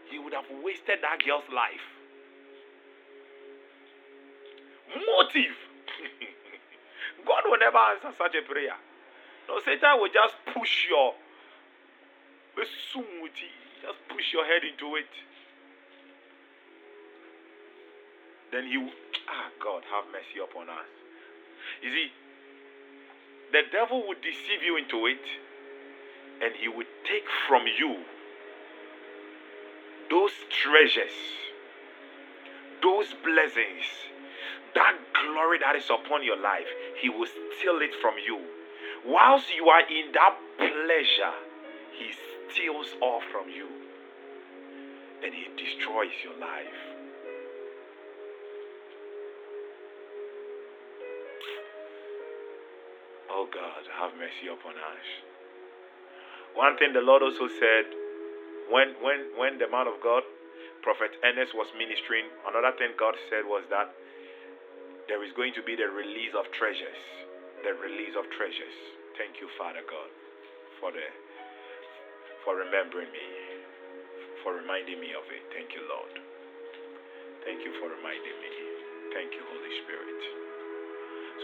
he 0.06 0.22
would 0.22 0.32
have 0.32 0.46
wasted 0.62 1.02
that 1.02 1.26
girl's 1.26 1.50
life. 1.50 1.86
Motive. 4.94 5.58
God 7.26 7.42
will 7.50 7.58
never 7.58 7.82
answer 7.98 8.14
such 8.14 8.38
a 8.38 8.46
prayer. 8.46 8.78
No, 9.50 9.58
Satan 9.66 9.98
will 9.98 10.14
just 10.14 10.38
push 10.54 10.86
your 10.86 11.18
just 13.82 13.98
push 14.08 14.32
your 14.32 14.44
head 14.44 14.62
into 14.62 14.96
it. 14.96 15.10
Then 18.52 18.66
he 18.66 18.78
ah 19.28 19.48
God 19.62 19.82
have 19.90 20.04
mercy 20.12 20.38
upon 20.42 20.68
us. 20.68 20.90
You 21.82 21.90
see, 21.90 22.08
the 23.52 23.62
devil 23.72 24.06
would 24.08 24.20
deceive 24.20 24.62
you 24.64 24.76
into 24.76 25.06
it 25.06 25.24
and 26.42 26.54
he 26.54 26.68
would 26.68 26.86
take 27.04 27.24
from 27.48 27.64
you 27.66 28.04
those 30.10 30.32
treasures, 30.50 31.16
those 32.82 33.14
blessings, 33.24 33.88
that 34.74 34.94
glory 35.24 35.58
that 35.58 35.76
is 35.76 35.88
upon 35.88 36.22
your 36.22 36.36
life. 36.36 36.66
He 37.00 37.08
will 37.08 37.26
steal 37.26 37.80
it 37.80 37.94
from 38.00 38.14
you. 38.24 38.40
Whilst 39.06 39.46
you 39.56 39.68
are 39.68 39.80
in 39.80 40.12
that 40.12 40.36
pleasure, 40.58 41.34
he 41.98 42.12
steals 42.52 42.86
all 43.00 43.20
from 43.32 43.48
you 43.48 43.66
and 45.24 45.32
he 45.32 45.48
destroys 45.56 46.12
your 46.24 46.36
life. 46.38 46.80
Oh 53.30 53.48
God, 53.48 53.82
have 54.00 54.12
mercy 54.18 54.50
upon 54.52 54.74
us. 54.76 55.06
One 56.54 56.76
thing 56.76 56.92
the 56.92 57.00
Lord 57.00 57.22
also 57.22 57.48
said 57.48 57.86
when 58.68 58.94
when 59.00 59.32
when 59.38 59.58
the 59.58 59.68
man 59.70 59.86
of 59.86 60.02
God, 60.02 60.22
Prophet 60.82 61.16
Ernest 61.24 61.54
was 61.54 61.68
ministering, 61.78 62.28
another 62.44 62.76
thing 62.76 62.92
God 62.98 63.14
said 63.30 63.46
was 63.46 63.64
that 63.70 63.94
there 65.08 65.24
is 65.24 65.32
going 65.32 65.54
to 65.54 65.62
be 65.62 65.76
the 65.76 65.88
release 65.88 66.34
of 66.36 66.50
treasures. 66.52 67.00
The 67.64 67.72
release 67.78 68.18
of 68.18 68.28
treasures. 68.34 68.76
Thank 69.16 69.40
you, 69.40 69.48
Father 69.56 69.86
God, 69.86 70.10
for 70.80 70.90
the 70.90 71.06
for 72.44 72.56
remembering 72.56 73.10
me, 73.12 73.28
for 74.42 74.54
reminding 74.54 75.00
me 75.00 75.14
of 75.14 75.24
it. 75.30 75.42
Thank 75.54 75.74
you, 75.74 75.82
Lord. 75.88 76.14
Thank 77.44 77.64
you 77.64 77.72
for 77.80 77.90
reminding 77.90 78.36
me. 78.42 78.52
Thank 79.14 79.34
you, 79.34 79.42
Holy 79.46 79.74
Spirit. 79.84 80.20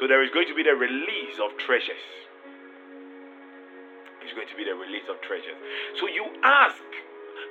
So 0.01 0.07
there 0.07 0.23
is 0.23 0.31
going 0.31 0.49
to 0.49 0.55
be 0.55 0.63
the 0.63 0.75
release 0.75 1.39
of 1.43 1.57
treasures 1.59 2.25
It's 4.23 4.35
going 4.35 4.49
to 4.49 4.57
be 4.57 4.65
the 4.65 4.77
release 4.77 5.09
of 5.09 5.21
treasures. 5.23 5.57
So 6.01 6.09
you 6.09 6.27
ask, 6.45 6.77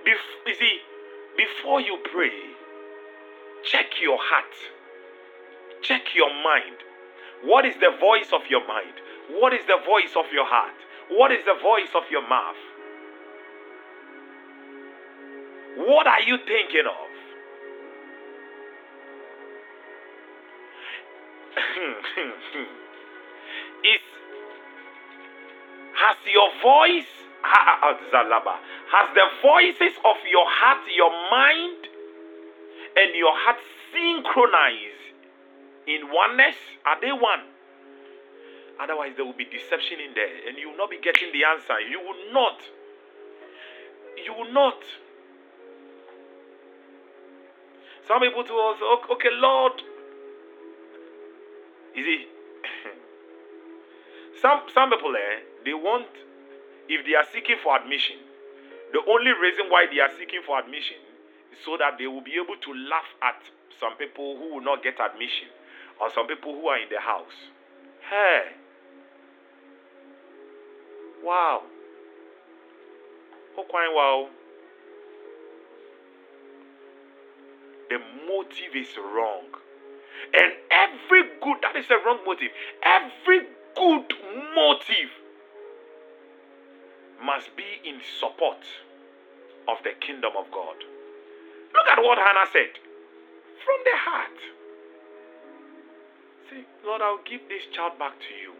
you 0.05 0.55
see, 0.55 0.79
before 1.37 1.81
you 1.81 1.97
pray, 2.13 2.37
check 3.65 3.87
your 4.01 4.19
heart, 4.21 4.53
check 5.81 6.13
your 6.15 6.29
mind. 6.29 6.77
What 7.43 7.65
is 7.65 7.75
the 7.81 7.97
voice 7.99 8.29
of 8.33 8.41
your 8.49 8.65
mind? 8.67 8.93
What 9.41 9.53
is 9.53 9.65
the 9.67 9.79
voice 9.85 10.13
of 10.15 10.25
your 10.31 10.45
heart? 10.45 10.77
What 11.09 11.31
is 11.31 11.43
the 11.45 11.57
voice 11.63 11.89
of 11.95 12.03
your 12.11 12.27
mouth? 12.29 12.61
What 15.77 16.07
are 16.07 16.21
you 16.21 16.37
thinking 16.37 16.89
of? 16.89 17.07
is 23.85 24.01
has 25.93 26.17
your 26.25 26.49
voice, 26.61 27.09
has 27.43 29.07
the 29.13 29.27
voices 29.41 29.97
of 30.05 30.17
your 30.29 30.45
heart, 30.49 30.81
your 30.95 31.11
mind, 31.29 31.87
and 32.97 33.15
your 33.15 33.33
heart 33.33 33.57
synchronized 33.93 35.13
in 35.85 36.09
oneness? 36.09 36.55
Are 36.85 36.99
they 37.01 37.11
one? 37.11 37.45
Otherwise, 38.79 39.13
there 39.15 39.25
will 39.25 39.37
be 39.37 39.45
deception 39.45 39.99
in 39.99 40.13
there, 40.13 40.47
and 40.47 40.57
you 40.57 40.69
will 40.69 40.77
not 40.77 40.89
be 40.89 40.99
getting 41.01 41.31
the 41.33 41.45
answer. 41.45 41.79
You 41.81 41.99
will 41.99 42.33
not. 42.33 42.61
You 44.25 44.33
will 44.33 44.53
not. 44.53 44.81
Some 48.07 48.21
people 48.21 48.43
to 48.43 48.55
us, 48.71 48.77
okay, 49.11 49.29
Lord. 49.33 49.83
You 51.93 52.03
see, 52.05 52.27
some 54.41 54.61
some 54.73 54.89
people 54.91 55.13
eh, 55.15 55.43
they 55.65 55.73
want 55.73 56.07
if 56.87 57.05
they 57.05 57.15
are 57.15 57.25
seeking 57.33 57.57
for 57.61 57.75
admission, 57.75 58.15
the 58.93 59.03
only 59.11 59.31
reason 59.35 59.67
why 59.67 59.87
they 59.91 59.99
are 59.99 60.11
seeking 60.17 60.39
for 60.45 60.57
admission 60.57 61.03
is 61.51 61.59
so 61.65 61.75
that 61.77 61.97
they 61.99 62.07
will 62.07 62.23
be 62.23 62.35
able 62.39 62.55
to 62.55 62.71
laugh 62.87 63.11
at 63.21 63.43
some 63.79 63.97
people 63.97 64.37
who 64.37 64.55
will 64.55 64.63
not 64.63 64.83
get 64.83 64.95
admission 65.03 65.51
or 65.99 66.09
some 66.13 66.27
people 66.27 66.55
who 66.55 66.67
are 66.67 66.79
in 66.79 66.87
the 66.89 66.99
house. 66.99 67.51
Hey. 68.07 68.55
Wow. 71.23 71.63
Oh, 73.57 73.63
quite 73.67 73.91
wow. 73.91 74.29
The 77.89 77.99
motive 78.27 78.75
is 78.75 78.89
wrong. 78.97 79.45
And 80.33 80.53
every 80.71 81.23
good, 81.41 81.57
that 81.61 81.75
is 81.75 81.85
a 81.89 81.97
wrong 82.05 82.19
motive. 82.25 82.51
Every 82.83 83.47
good 83.75 84.13
motive 84.55 85.11
must 87.23 87.55
be 87.55 87.79
in 87.85 87.99
support 88.19 88.59
of 89.67 89.77
the 89.83 89.91
kingdom 89.99 90.33
of 90.37 90.51
God. 90.51 90.75
Look 91.73 91.87
at 91.91 92.01
what 92.03 92.17
Hannah 92.17 92.49
said 92.51 92.73
from 93.63 93.79
the 93.83 93.95
heart. 93.95 94.39
Say, 96.49 96.65
Lord, 96.85 97.01
I'll 97.01 97.23
give 97.23 97.41
this 97.49 97.63
child 97.73 97.99
back 97.99 98.13
to 98.19 98.33
you 98.35 98.53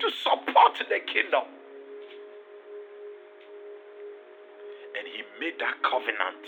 to 0.00 0.10
support 0.16 0.76
the 0.78 1.00
kingdom. 1.12 1.44
And 4.98 5.08
he 5.08 5.22
made 5.40 5.58
that 5.60 5.82
covenant 5.82 6.44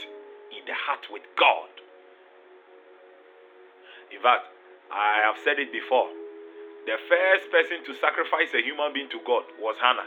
in 0.52 0.64
the 0.66 0.74
heart 0.74 1.06
with 1.10 1.22
God. 1.38 1.70
In 4.12 4.20
fact, 4.20 4.46
I 4.92 5.24
have 5.26 5.36
said 5.42 5.58
it 5.58 5.72
before. 5.72 6.08
The 6.86 7.00
first 7.08 7.50
person 7.50 7.80
to 7.88 7.92
sacrifice 7.96 8.52
a 8.52 8.60
human 8.60 8.92
being 8.92 9.08
to 9.10 9.20
God 9.24 9.44
was 9.58 9.76
Hannah. 9.80 10.06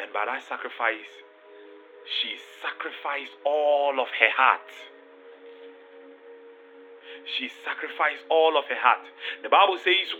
And 0.00 0.12
by 0.12 0.24
that 0.24 0.42
sacrifice, 0.48 1.12
she 2.06 2.38
sacrificed 2.62 3.36
all 3.44 4.00
of 4.00 4.08
her 4.08 4.32
heart. 4.32 4.70
She 7.36 7.50
sacrificed 7.64 8.24
all 8.30 8.56
of 8.56 8.64
her 8.70 8.78
heart. 8.78 9.04
The 9.42 9.50
Bible 9.50 9.76
says, 9.82 10.14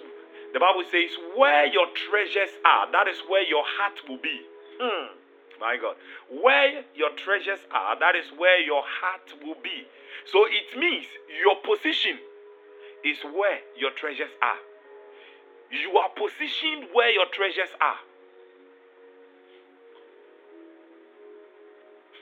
the 0.56 0.60
Bible 0.60 0.88
says, 0.90 1.12
where 1.36 1.66
your 1.66 1.84
treasures 2.08 2.48
are, 2.64 2.90
that 2.90 3.06
is 3.12 3.20
where 3.28 3.44
your 3.44 3.62
heart 3.62 4.00
will 4.08 4.16
be. 4.16 4.40
Hmm. 4.80 5.12
My 5.60 5.76
God. 5.76 5.96
Where 6.32 6.80
your 6.94 7.10
treasures 7.10 7.60
are, 7.70 8.00
that 8.00 8.16
is 8.16 8.24
where 8.38 8.64
your 8.64 8.80
heart 8.80 9.28
will 9.44 9.60
be. 9.62 9.84
So 10.24 10.46
it 10.48 10.80
means 10.80 11.04
your 11.44 11.56
position 11.60 12.16
is 13.04 13.18
where 13.36 13.60
your 13.76 13.90
treasures 13.90 14.32
are. 14.40 14.56
You 15.76 15.98
are 15.98 16.08
positioned 16.16 16.88
where 16.94 17.10
your 17.10 17.26
treasures 17.26 17.76
are. 17.78 18.00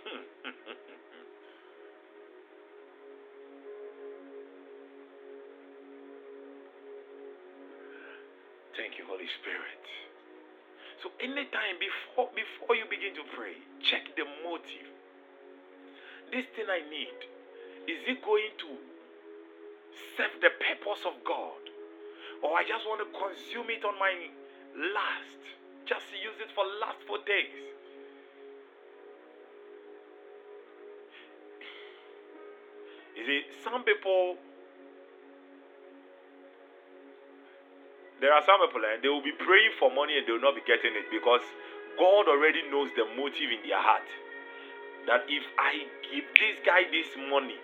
Thank 0.03 0.34
Holy 9.07 9.29
Spirit. 9.40 9.83
So 11.03 11.12
anytime 11.21 11.77
before 11.77 12.33
before 12.33 12.77
you 12.77 12.88
begin 12.88 13.12
to 13.21 13.25
pray, 13.37 13.57
check 13.85 14.09
the 14.17 14.25
motive. 14.40 14.88
This 16.33 16.49
thing 16.57 16.67
I 16.67 16.81
need, 16.88 17.19
is 17.87 18.01
it 18.09 18.25
going 18.25 18.53
to 18.64 18.71
serve 20.17 20.33
the 20.40 20.51
purpose 20.57 21.05
of 21.05 21.21
God? 21.23 21.61
Or 22.43 22.57
I 22.57 22.64
just 22.64 22.88
want 22.88 23.05
to 23.05 23.09
consume 23.12 23.69
it 23.71 23.85
on 23.85 23.95
my 24.01 24.12
last, 24.75 25.40
just 25.87 26.09
use 26.12 26.37
it 26.40 26.51
for 26.57 26.64
last 26.81 26.99
four 27.07 27.21
days. 27.29 27.53
You 33.17 33.25
see, 33.27 33.40
some 33.62 33.85
people 33.85 34.37
There 38.24 38.32
are 38.32 38.40
some 38.48 38.56
people 38.64 38.80
and 38.80 38.96
eh, 38.96 39.04
they 39.04 39.12
will 39.12 39.20
be 39.20 39.37
praying 39.37 39.76
for 39.76 39.92
money 39.92 40.16
and 40.16 40.24
they 40.24 40.32
will 40.32 40.40
not 40.40 40.56
be 40.56 40.64
getting 40.64 40.96
it 40.96 41.12
because 41.12 41.44
God 42.00 42.24
already 42.24 42.64
knows 42.72 42.88
the 42.96 43.04
motive 43.20 43.52
in 43.52 43.60
their 43.68 43.76
heart. 43.76 44.08
That 45.04 45.28
if 45.28 45.44
I 45.60 45.84
give 46.08 46.24
this 46.40 46.56
guy 46.64 46.88
this 46.88 47.04
money, 47.28 47.60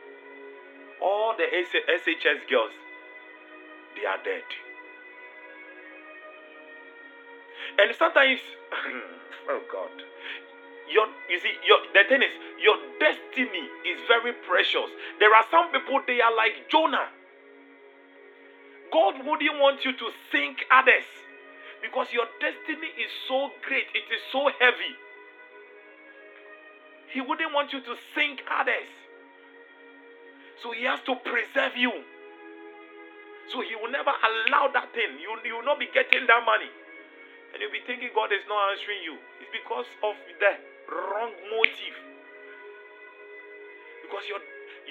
all 1.01 1.33
the 1.33 1.49
SHS 1.49 2.45
girls, 2.45 2.77
they 3.97 4.05
are 4.05 4.21
dead. 4.21 4.45
And 7.81 7.97
sometimes, 7.97 8.45
oh 9.49 9.65
God, 9.65 9.97
your 10.93 11.09
you 11.33 11.41
see 11.41 11.57
your 11.65 11.81
the 11.97 12.05
thing 12.05 12.21
is 12.21 12.37
your 12.61 12.77
destiny 13.01 13.65
is 13.89 13.97
very 14.13 14.37
precious. 14.45 14.93
There 15.25 15.33
are 15.33 15.47
some 15.49 15.73
people 15.73 16.05
they 16.05 16.21
are 16.21 16.37
like 16.37 16.69
Jonah. 16.69 17.09
God 18.93 19.15
wouldn't 19.25 19.59
want 19.59 19.85
you 19.85 19.93
to 19.93 20.07
sink 20.33 20.59
others 20.71 21.07
because 21.83 22.09
your 22.13 22.27
destiny 22.41 22.91
is 22.99 23.11
so 23.29 23.51
great, 23.67 23.87
it 23.95 24.07
is 24.13 24.23
so 24.33 24.51
heavy. 24.59 24.95
He 27.13 27.21
wouldn't 27.21 27.53
want 27.53 27.73
you 27.73 27.81
to 27.81 27.95
sink 28.15 28.43
others. 28.51 28.91
So 30.63 30.73
he 30.73 30.85
has 30.85 31.01
to 31.07 31.17
preserve 31.25 31.75
you. 31.77 31.91
So 33.51 33.63
he 33.63 33.75
will 33.75 33.91
never 33.91 34.13
allow 34.13 34.71
that 34.71 34.95
thing. 34.95 35.19
You, 35.19 35.35
you 35.43 35.57
will 35.59 35.67
not 35.67 35.81
be 35.81 35.89
getting 35.91 36.27
that 36.29 36.43
money. 36.47 36.71
And 37.51 37.59
you'll 37.59 37.75
be 37.75 37.83
thinking 37.83 38.15
God 38.15 38.31
is 38.31 38.47
not 38.47 38.71
answering 38.71 39.03
you. 39.03 39.19
It's 39.43 39.51
because 39.51 39.91
of 40.07 40.15
the 40.39 40.53
wrong 40.87 41.35
motive. 41.51 41.97
Because 44.07 44.23
your 44.31 44.39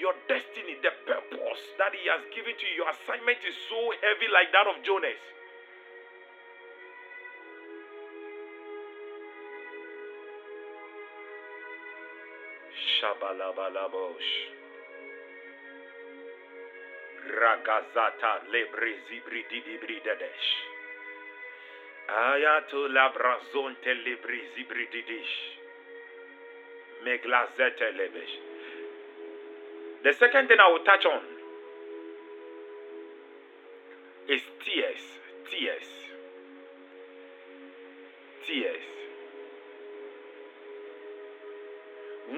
your 0.00 0.16
destiny, 0.26 0.80
the 0.80 0.90
purpose 1.04 1.62
that 1.76 1.92
He 1.92 2.08
has 2.08 2.24
given 2.32 2.56
to 2.56 2.64
you, 2.72 2.82
your 2.82 2.88
assignment 2.88 3.38
is 3.44 3.56
so 3.68 3.80
heavy, 4.00 4.28
like 4.32 4.48
that 4.50 4.66
of 4.66 4.80
Jonas. 4.82 5.20
Shabalabalabosh. 12.96 14.32
Ragazata. 17.30 18.32
Ayato 22.10 22.88
labrazonte. 22.88 23.92
Meglazete 27.04 27.92
lebesh. 27.96 28.49
The 30.02 30.14
second 30.18 30.48
thing 30.48 30.56
I 30.56 30.72
will 30.72 30.84
touch 30.84 31.04
on 31.04 31.20
is 34.32 34.40
tears. 34.64 35.02
Tears. 35.50 35.88
Tears. 38.46 38.86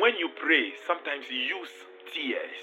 When 0.00 0.16
you 0.18 0.30
pray, 0.42 0.72
sometimes 0.86 1.24
use 1.30 1.70
tears. 2.12 2.58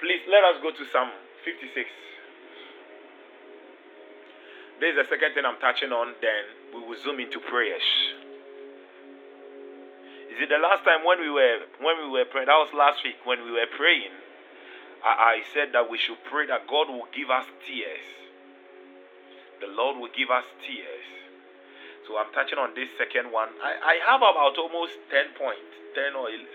Please 0.00 0.22
let 0.30 0.44
us 0.44 0.62
go 0.62 0.70
to 0.70 0.90
Psalm 0.90 1.10
56. 1.44 1.90
This 4.80 4.94
is 4.94 4.96
the 4.96 5.08
second 5.10 5.34
thing 5.34 5.44
I'm 5.44 5.58
touching 5.60 5.90
on, 5.90 6.14
then 6.22 6.72
we 6.72 6.86
will 6.86 6.96
zoom 7.02 7.18
into 7.20 7.40
prayers. 7.40 7.82
See, 10.38 10.46
the 10.46 10.62
last 10.62 10.86
time 10.86 11.02
when 11.02 11.18
we 11.18 11.26
were 11.34 11.66
when 11.82 11.98
we 11.98 12.06
were 12.14 12.24
praying, 12.30 12.46
that 12.46 12.54
was 12.62 12.70
last 12.70 13.02
week 13.02 13.18
when 13.26 13.42
we 13.42 13.50
were 13.50 13.66
praying. 13.74 14.14
I, 15.02 15.42
I 15.42 15.46
said 15.50 15.74
that 15.74 15.90
we 15.90 15.98
should 15.98 16.22
pray 16.30 16.46
that 16.46 16.70
God 16.70 16.86
will 16.86 17.10
give 17.10 17.26
us 17.26 17.42
tears. 17.66 18.06
The 19.58 19.66
Lord 19.66 19.98
will 19.98 20.14
give 20.14 20.30
us 20.30 20.46
tears. 20.62 21.06
So 22.06 22.14
I'm 22.22 22.30
touching 22.30 22.58
on 22.58 22.70
this 22.78 22.86
second 22.94 23.34
one. 23.34 23.50
I, 23.58 23.98
I 23.98 24.14
have 24.14 24.22
about 24.22 24.54
almost 24.54 24.94
10 25.10 25.34
points. 25.34 25.74
10 25.98 26.14
or 26.14 26.30
11. 26.30 26.46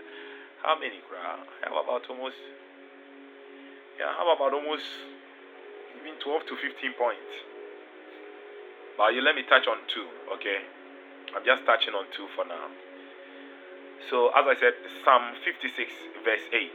How 0.64 0.80
many, 0.80 1.04
I 1.04 1.68
have 1.68 1.76
about 1.76 2.08
almost. 2.08 2.40
Yeah, 4.00 4.08
I 4.08 4.24
have 4.24 4.32
about 4.32 4.56
almost 4.56 4.88
even 6.00 6.16
12 6.24 6.48
to 6.48 6.56
15 6.56 6.96
points. 6.96 7.32
But 8.96 9.12
you 9.12 9.20
let 9.20 9.36
me 9.36 9.44
touch 9.44 9.68
on 9.68 9.84
two, 9.92 10.08
okay? 10.40 10.64
I'm 11.36 11.44
just 11.44 11.68
touching 11.68 11.92
on 11.92 12.08
two 12.16 12.32
for 12.32 12.48
now. 12.48 12.72
So, 14.10 14.28
as 14.30 14.46
I 14.46 14.56
said, 14.60 14.74
Psalm 15.04 15.36
56, 15.46 15.92
verse 16.26 16.48
8. 16.52 16.72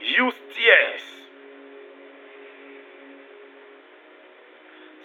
Use 0.00 0.34
tears. 0.54 1.02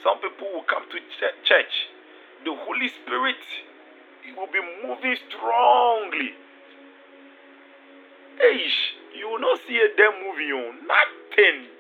Some 0.03 0.19
people 0.19 0.47
will 0.53 0.63
come 0.63 0.83
to 0.89 0.97
church. 1.43 1.73
The 2.45 2.55
Holy 2.55 2.87
Spirit 2.87 3.43
will 4.35 4.47
be 4.47 4.61
moving 4.85 5.17
strongly. 5.27 6.33
Eish, 8.39 8.79
you 9.17 9.29
will 9.29 9.39
not 9.39 9.59
see 9.67 9.79
them 9.97 10.13
moving 10.23 10.51
on. 10.51 10.79
Oh. 10.79 10.87
Nothing. 10.87 11.78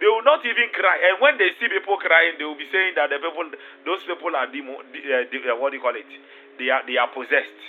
They 0.00 0.08
will 0.08 0.24
not 0.24 0.40
even 0.44 0.72
cry. 0.72 0.96
And 1.12 1.20
when 1.20 1.36
they 1.36 1.52
see 1.60 1.68
people 1.68 2.00
crying, 2.00 2.40
they 2.40 2.44
will 2.48 2.56
be 2.56 2.68
saying 2.72 2.96
that 2.96 3.12
the 3.12 3.20
people, 3.20 3.52
those 3.84 4.00
people 4.08 4.32
are 4.32 4.48
demo, 4.48 4.80
uh, 4.80 5.56
what 5.60 5.70
do 5.70 5.76
you 5.76 5.84
call 5.84 5.94
it? 5.94 6.08
They 6.56 6.72
are 6.72 6.80
they 6.88 6.96
are 6.96 7.12
possessed. 7.12 7.60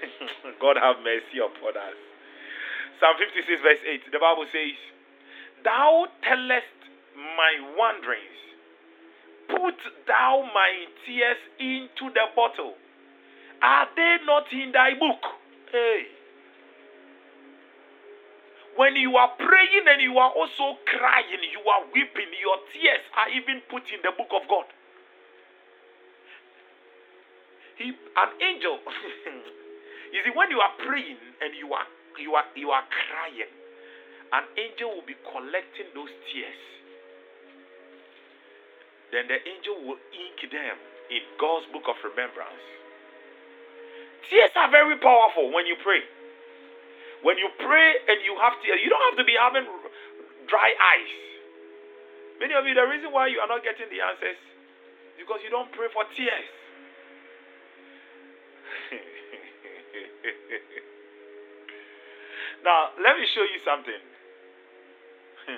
God 0.64 0.80
have 0.80 1.04
mercy 1.04 1.38
upon 1.38 1.76
us. 1.76 1.98
Psalm 2.96 3.16
56, 3.20 3.60
verse 3.60 3.82
8. 3.84 4.12
The 4.12 4.18
Bible 4.18 4.46
says, 4.48 4.78
Thou 5.64 6.06
tellest 6.24 6.78
my 7.16 7.52
wanderings, 7.76 8.40
put 9.48 9.76
thou 10.08 10.48
my 10.54 10.88
tears 11.04 11.40
into 11.60 12.08
the 12.12 12.26
bottle. 12.34 12.74
Are 13.60 13.88
they 13.96 14.16
not 14.24 14.48
in 14.52 14.72
thy 14.72 14.94
book? 14.96 15.20
Hey. 15.72 16.13
When 18.76 18.96
you 18.96 19.14
are 19.16 19.30
praying 19.38 19.86
and 19.86 20.02
you 20.02 20.18
are 20.18 20.30
also 20.34 20.78
crying, 20.82 21.42
you 21.46 21.62
are 21.62 21.86
weeping, 21.94 22.30
your 22.42 22.58
tears 22.74 23.06
are 23.14 23.30
even 23.30 23.62
put 23.70 23.86
in 23.94 24.02
the 24.02 24.10
book 24.18 24.34
of 24.34 24.48
God. 24.50 24.66
He, 27.78 27.90
an 27.90 28.30
angel, 28.42 28.78
you 30.12 30.20
see, 30.22 30.34
when 30.34 30.50
you 30.50 30.58
are 30.58 30.74
praying 30.86 31.18
and 31.42 31.54
you 31.58 31.70
are 31.74 31.86
you 32.18 32.34
are 32.34 32.46
you 32.54 32.70
are 32.70 32.82
crying, 32.86 33.50
an 34.34 34.44
angel 34.58 34.90
will 34.90 35.06
be 35.06 35.18
collecting 35.30 35.90
those 35.94 36.10
tears. 36.30 36.62
Then 39.14 39.30
the 39.30 39.38
angel 39.38 39.78
will 39.86 40.02
ink 40.10 40.50
them 40.50 40.76
in 41.10 41.22
God's 41.38 41.66
book 41.70 41.86
of 41.86 41.94
remembrance. 42.02 42.62
Tears 44.30 44.50
are 44.58 44.70
very 44.70 44.98
powerful 44.98 45.54
when 45.54 45.66
you 45.66 45.78
pray. 45.82 46.02
When 47.24 47.40
you 47.40 47.48
pray 47.56 48.04
and 48.04 48.20
you 48.20 48.36
have 48.36 48.60
tears, 48.60 48.84
you 48.84 48.92
don't 48.92 49.00
have 49.08 49.16
to 49.16 49.24
be 49.24 49.32
having 49.32 49.64
dry 50.46 50.76
eyes. 50.76 51.08
Many 52.38 52.52
of 52.52 52.66
you, 52.68 52.76
the 52.76 52.84
reason 52.84 53.10
why 53.12 53.28
you 53.28 53.40
are 53.40 53.48
not 53.48 53.64
getting 53.64 53.88
the 53.88 54.02
answers 54.04 54.36
is 54.36 55.24
because 55.24 55.40
you 55.42 55.48
don't 55.48 55.72
pray 55.72 55.88
for 55.88 56.04
tears. 56.12 56.44
now, 62.62 62.90
let 63.00 63.16
me 63.16 63.24
show 63.32 63.48
you 63.48 63.56
something. 63.64 64.04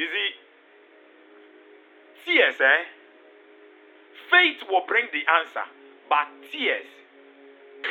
you 0.00 0.08
see, 0.08 0.40
tears, 2.24 2.56
eh? 2.64 2.88
Faith 4.32 4.64
will 4.70 4.86
bring 4.88 5.04
the 5.12 5.28
answer, 5.28 5.68
but 6.08 6.32
tears 6.50 6.95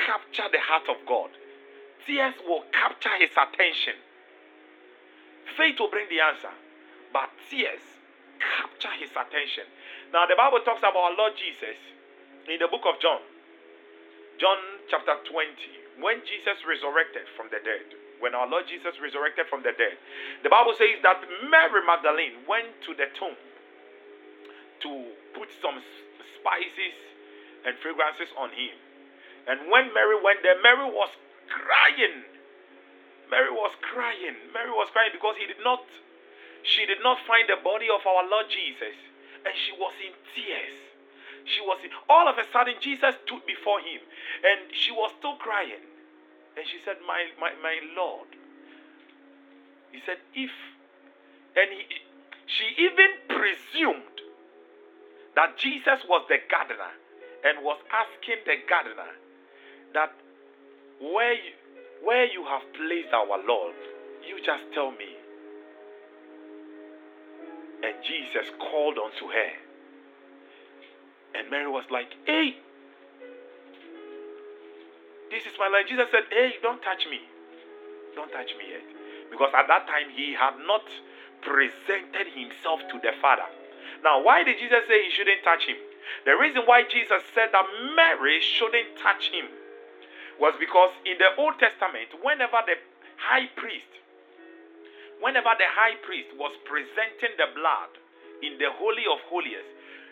capture 0.06 0.50
the 0.52 0.60
heart 0.60 0.88
of 0.92 1.00
God. 1.08 1.32
Tears 2.06 2.36
will 2.46 2.64
capture 2.72 3.16
his 3.18 3.32
attention. 3.34 3.98
Faith 5.58 5.80
will 5.80 5.90
bring 5.90 6.10
the 6.10 6.20
answer, 6.20 6.52
but 7.14 7.32
tears 7.50 7.82
capture 8.40 8.94
his 9.00 9.10
attention. 9.16 9.66
Now, 10.12 10.28
the 10.28 10.36
Bible 10.36 10.60
talks 10.62 10.84
about 10.84 10.96
our 10.96 11.16
Lord 11.16 11.34
Jesus 11.40 11.80
in 12.46 12.60
the 12.60 12.68
book 12.68 12.86
of 12.86 13.00
John, 13.02 13.24
John 14.38 14.60
chapter 14.92 15.16
20, 15.24 16.04
when 16.04 16.22
Jesus 16.28 16.62
resurrected 16.68 17.26
from 17.34 17.48
the 17.50 17.64
dead. 17.64 17.88
When 18.24 18.32
our 18.32 18.48
Lord 18.48 18.64
Jesus 18.64 18.96
resurrected 19.04 19.52
from 19.52 19.60
the 19.60 19.76
dead, 19.76 20.00
the 20.40 20.48
Bible 20.48 20.72
says 20.80 21.04
that 21.04 21.20
Mary 21.52 21.84
Magdalene 21.84 22.48
went 22.48 22.72
to 22.88 22.96
the 22.96 23.12
tomb 23.12 23.36
to 23.36 24.92
put 25.36 25.52
some 25.60 25.76
spices 26.40 26.96
and 27.68 27.76
fragrances 27.84 28.32
on 28.40 28.56
him. 28.56 28.72
And 29.48 29.70
when 29.70 29.94
Mary 29.94 30.18
went 30.22 30.42
there, 30.42 30.58
Mary 30.62 30.90
was 30.90 31.10
crying. 31.50 32.26
Mary 33.30 33.52
was 33.52 33.74
crying. 33.82 34.38
Mary 34.54 34.74
was 34.74 34.90
crying 34.92 35.14
because 35.14 35.36
he 35.38 35.46
did 35.46 35.62
not, 35.62 35.86
she 36.64 36.86
did 36.86 37.02
not 37.02 37.18
find 37.28 37.46
the 37.50 37.62
body 37.62 37.88
of 37.90 38.02
our 38.06 38.26
Lord 38.26 38.50
Jesus. 38.50 38.98
And 39.46 39.54
she 39.54 39.74
was 39.78 39.94
in 40.02 40.14
tears. 40.34 40.78
She 41.46 41.62
was 41.62 41.78
in, 41.86 41.94
all 42.10 42.26
of 42.28 42.38
a 42.42 42.46
sudden 42.50 42.74
Jesus 42.82 43.14
stood 43.26 43.46
before 43.46 43.78
him 43.80 44.02
and 44.42 44.74
she 44.74 44.92
was 44.92 45.14
still 45.22 45.38
crying. 45.38 45.86
And 46.58 46.66
she 46.66 46.82
said, 46.84 46.98
My 47.06 47.30
my 47.40 47.54
my 47.62 47.78
Lord. 47.94 48.28
He 49.92 50.02
said, 50.06 50.18
if 50.34 50.50
and 51.56 51.70
he, 51.70 51.86
she 52.50 52.66
even 52.82 53.12
presumed 53.30 54.18
that 55.36 55.58
Jesus 55.58 56.02
was 56.10 56.26
the 56.28 56.42
gardener 56.50 56.92
and 57.46 57.64
was 57.64 57.78
asking 57.94 58.42
the 58.46 58.58
gardener 58.68 59.14
that 59.96 60.12
where 61.00 61.34
you, 61.34 61.52
where 62.04 62.28
you 62.28 62.44
have 62.46 62.62
placed 62.76 63.12
our 63.16 63.40
Lord, 63.48 63.76
you 64.28 64.38
just 64.46 64.64
tell 64.76 64.92
me. 64.92 65.16
And 67.84 67.96
Jesus 68.04 68.52
called 68.60 69.00
unto 69.00 69.32
her. 69.32 69.52
And 71.36 71.50
Mary 71.50 71.68
was 71.68 71.84
like, 71.90 72.12
Hey, 72.26 72.56
this 75.32 75.44
is 75.44 75.56
my 75.60 75.68
life. 75.68 75.88
Jesus 75.90 76.08
said, 76.12 76.24
Hey, 76.30 76.56
don't 76.62 76.82
touch 76.84 77.08
me. 77.10 77.20
Don't 78.16 78.32
touch 78.32 78.52
me 78.60 78.72
yet. 78.72 78.86
Because 79.32 79.52
at 79.58 79.68
that 79.68 79.88
time 79.88 80.12
he 80.16 80.32
had 80.32 80.56
not 80.68 80.86
presented 81.42 82.32
himself 82.32 82.80
to 82.92 83.00
the 83.04 83.12
Father. 83.22 83.48
Now, 84.04 84.24
why 84.24 84.44
did 84.44 84.60
Jesus 84.60 84.88
say 84.88 85.04
he 85.04 85.12
shouldn't 85.12 85.44
touch 85.44 85.66
him? 85.68 85.76
The 86.24 86.38
reason 86.40 86.64
why 86.66 86.84
Jesus 86.84 87.22
said 87.34 87.50
that 87.52 87.66
Mary 87.96 88.40
shouldn't 88.40 88.96
touch 89.02 89.30
him 89.34 89.46
was 90.40 90.54
because 90.60 90.92
in 91.06 91.18
the 91.18 91.32
Old 91.38 91.56
Testament, 91.60 92.12
whenever 92.22 92.60
the 92.68 92.76
high 93.18 93.48
priest, 93.56 93.88
whenever 95.22 95.56
the 95.56 95.70
high 95.72 95.96
priest 96.04 96.36
was 96.36 96.52
presenting 96.68 97.36
the 97.40 97.48
blood 97.56 97.92
in 98.44 98.60
the 98.60 98.68
Holy 98.76 99.08
of 99.08 99.20
Holies, 99.32 99.64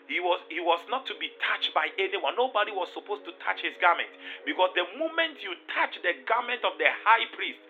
he 0.08 0.20
was 0.20 0.40
he 0.52 0.60
was 0.60 0.80
not 0.92 1.08
to 1.08 1.14
be 1.16 1.32
touched 1.40 1.72
by 1.72 1.88
anyone. 1.96 2.36
Nobody 2.36 2.72
was 2.72 2.92
supposed 2.92 3.24
to 3.24 3.32
touch 3.40 3.64
his 3.64 3.72
garment 3.80 4.12
because 4.44 4.68
the 4.76 4.84
moment 5.00 5.40
you 5.40 5.56
touch 5.72 5.96
the 6.04 6.12
garment 6.28 6.60
of 6.60 6.76
the 6.76 6.92
high 7.04 7.24
priest, 7.32 7.60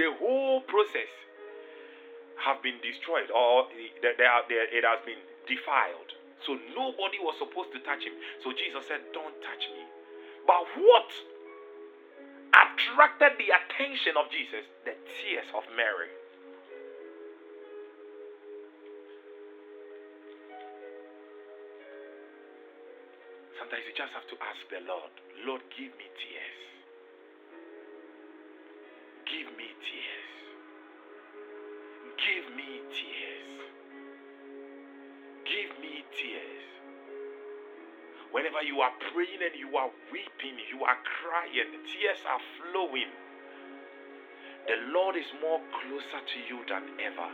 the 0.00 0.08
whole 0.16 0.64
process 0.64 1.12
have 2.40 2.64
been 2.64 2.80
destroyed 2.80 3.28
or 3.30 3.68
it 3.76 4.84
has 4.84 5.00
been 5.04 5.20
defiled. 5.44 6.16
So 6.48 6.56
nobody 6.74 7.20
was 7.20 7.36
supposed 7.38 7.70
to 7.76 7.78
touch 7.84 8.02
him. 8.02 8.16
So 8.42 8.56
Jesus 8.56 8.88
said, 8.88 9.04
"Don't 9.12 9.36
touch 9.44 9.68
me." 9.68 9.84
But 10.48 10.64
what 10.74 11.12
attracted 12.52 13.32
the 13.40 13.48
attention 13.50 14.14
of 14.20 14.30
Jesus? 14.30 14.64
The 14.84 14.94
tears 14.94 15.48
of 15.56 15.64
Mary. 15.76 16.12
Sometimes 23.58 23.82
you 23.88 23.94
just 23.96 24.12
have 24.12 24.28
to 24.28 24.36
ask 24.44 24.60
the 24.70 24.80
Lord, 24.84 25.12
Lord, 25.46 25.62
give 25.76 25.92
me 25.96 26.06
tears. 26.20 26.60
Give 29.26 29.48
me 29.56 29.68
tears. 29.80 30.32
Give 32.20 32.46
me 32.56 32.70
tears. 32.92 33.54
Give 35.46 35.72
me 35.80 36.04
tears. 36.16 36.61
Whenever 38.32 38.64
you 38.64 38.80
are 38.80 38.92
praying 39.12 39.44
and 39.44 39.56
you 39.60 39.76
are 39.76 39.92
weeping, 40.08 40.56
you 40.72 40.80
are 40.84 40.96
crying, 41.04 41.68
tears 41.84 42.24
are 42.24 42.40
flowing. 42.56 43.12
The 44.66 44.76
Lord 44.88 45.16
is 45.16 45.28
more 45.40 45.60
closer 45.68 46.20
to 46.24 46.38
you 46.48 46.64
than 46.64 46.96
ever. 46.96 47.28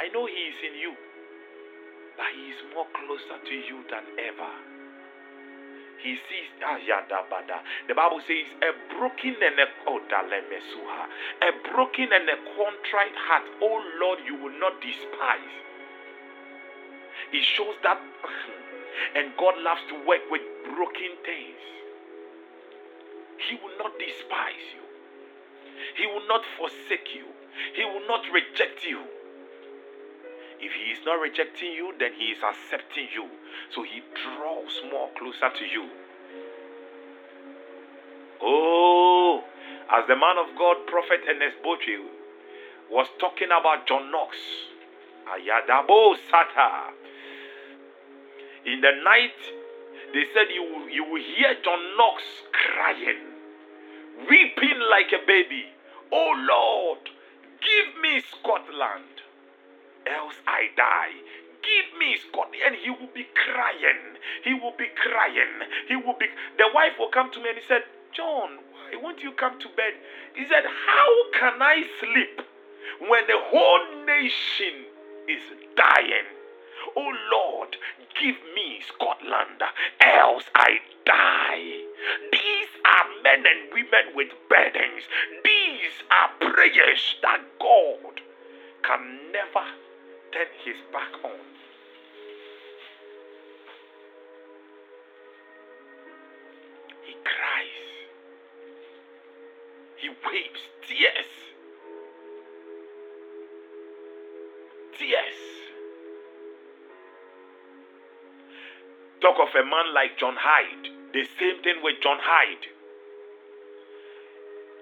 I 0.00 0.08
know 0.08 0.24
He 0.24 0.40
is 0.48 0.58
in 0.72 0.74
you, 0.80 0.96
but 2.16 2.32
He 2.32 2.48
is 2.48 2.60
more 2.72 2.88
closer 2.96 3.36
to 3.44 3.54
you 3.54 3.84
than 3.92 4.04
ever. 4.24 4.52
He 6.00 6.16
sees 6.16 6.48
ah, 6.64 6.80
the 6.80 7.92
Bible 7.92 8.24
says 8.24 8.48
a 8.64 8.72
broken 8.96 9.36
and 9.36 9.58
a 9.60 9.68
oh, 9.86 10.00
a 10.00 11.50
broken 11.68 12.08
and 12.08 12.24
a 12.24 12.36
contrite 12.56 13.16
heart, 13.28 13.44
oh 13.60 13.84
Lord, 14.00 14.20
you 14.24 14.36
will 14.40 14.56
not 14.58 14.80
despise. 14.80 15.69
It 17.32 17.44
shows 17.44 17.76
that 17.82 18.00
and 19.16 19.32
God 19.38 19.54
loves 19.62 19.80
to 19.88 19.94
work 20.06 20.22
with 20.30 20.42
broken 20.64 21.16
things. 21.24 21.60
He 23.48 23.56
will 23.56 23.76
not 23.78 23.92
despise 23.98 24.66
you. 24.74 24.84
He 25.96 26.06
will 26.06 26.26
not 26.28 26.42
forsake 26.58 27.14
you. 27.14 27.26
He 27.74 27.84
will 27.84 28.06
not 28.06 28.22
reject 28.32 28.84
you. 28.84 29.00
If 30.60 30.72
he 30.72 30.92
is 30.92 30.98
not 31.06 31.14
rejecting 31.14 31.72
you, 31.72 31.94
then 31.98 32.12
he 32.18 32.26
is 32.26 32.38
accepting 32.44 33.08
you. 33.14 33.28
So 33.74 33.82
he 33.82 34.02
draws 34.12 34.82
more 34.90 35.08
closer 35.18 35.48
to 35.48 35.64
you. 35.64 35.88
Oh, 38.42 39.42
as 39.90 40.06
the 40.06 40.16
man 40.16 40.36
of 40.36 40.56
God, 40.56 40.86
Prophet 40.86 41.20
Ernest 41.28 41.56
Boche, 41.62 42.04
was 42.90 43.06
talking 43.18 43.48
about 43.48 43.86
John 43.86 44.10
Knox. 44.10 44.36
Ayadabo 45.26 46.16
Sata. 46.30 46.92
In 48.66 48.80
the 48.80 48.92
night, 49.02 49.40
they 50.12 50.24
said 50.34 50.52
you, 50.52 50.88
you 50.92 51.04
will 51.04 51.22
hear 51.22 51.54
John 51.64 51.80
Knox 51.96 52.22
crying, 52.52 53.24
weeping 54.28 54.80
like 54.90 55.12
a 55.12 55.24
baby. 55.26 55.64
Oh 56.12 56.34
Lord, 56.36 56.98
give 57.62 58.02
me 58.02 58.20
Scotland, 58.20 59.24
else 60.06 60.34
I 60.46 60.68
die. 60.76 61.16
Give 61.62 61.98
me 61.98 62.16
Scotland. 62.28 62.60
And 62.66 62.74
he 62.76 62.90
will 62.90 63.12
be 63.14 63.26
crying. 63.32 64.18
He 64.44 64.54
will 64.54 64.74
be 64.76 64.88
crying. 64.96 65.68
He 65.88 65.96
will 65.96 66.16
be. 66.18 66.26
The 66.58 66.68
wife 66.74 66.92
will 66.98 67.08
come 67.08 67.30
to 67.32 67.38
me 67.40 67.50
and 67.50 67.58
he 67.58 67.64
said, 67.68 67.84
John, 68.12 68.58
why 68.72 69.00
won't 69.00 69.22
you 69.22 69.32
come 69.32 69.58
to 69.60 69.68
bed? 69.76 69.94
He 70.34 70.44
said, 70.48 70.64
How 70.64 71.12
can 71.38 71.62
I 71.62 71.84
sleep 72.00 72.42
when 73.08 73.26
the 73.26 73.38
whole 73.38 74.04
nation 74.04 74.84
is 75.28 75.42
dying? 75.76 76.39
Oh 76.96 77.12
Lord, 77.32 77.76
give 78.20 78.36
me 78.54 78.80
Scotland, 78.86 79.62
else 80.00 80.44
I 80.54 80.78
die. 81.04 81.84
These 82.32 82.72
are 82.84 83.22
men 83.22 83.44
and 83.46 83.72
women 83.72 84.14
with 84.14 84.28
burdens. 84.48 85.04
These 85.44 85.96
are 86.10 86.52
prayers 86.52 87.16
that 87.22 87.40
God 87.60 88.20
can 88.82 89.32
never 89.32 89.66
turn 90.32 90.46
his 90.64 90.76
back 90.92 91.12
on. 91.24 91.30
He 97.04 97.14
cries, 97.24 97.66
he 99.96 100.08
weeps, 100.08 100.60
tears, 100.86 101.26
tears. 104.98 105.59
Talk 109.30 109.46
of 109.46 109.54
a 109.54 109.62
man 109.62 109.94
like 109.94 110.18
John 110.18 110.34
Hyde. 110.34 110.90
The 111.14 111.22
same 111.38 111.62
thing 111.62 111.78
with 111.84 112.02
John 112.02 112.18
Hyde. 112.18 112.66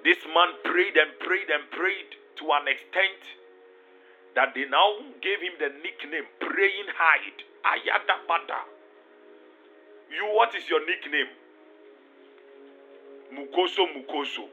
This 0.04 0.16
man 0.24 0.56
prayed 0.64 0.96
and 0.96 1.12
prayed 1.20 1.52
and 1.52 1.68
prayed 1.68 2.16
to 2.40 2.44
an 2.56 2.64
extent 2.64 3.20
that 4.34 4.54
they 4.54 4.64
now 4.64 5.04
gave 5.20 5.44
him 5.44 5.52
the 5.60 5.68
nickname 5.84 6.24
Praying 6.40 6.88
Hyde. 6.96 7.44
Ayada 7.60 8.24
Bada. 8.24 8.64
You, 10.16 10.32
what 10.32 10.54
is 10.56 10.64
your 10.70 10.80
nickname? 10.80 11.28
Mukoso 13.36 13.84
Mukoso. 13.84 14.48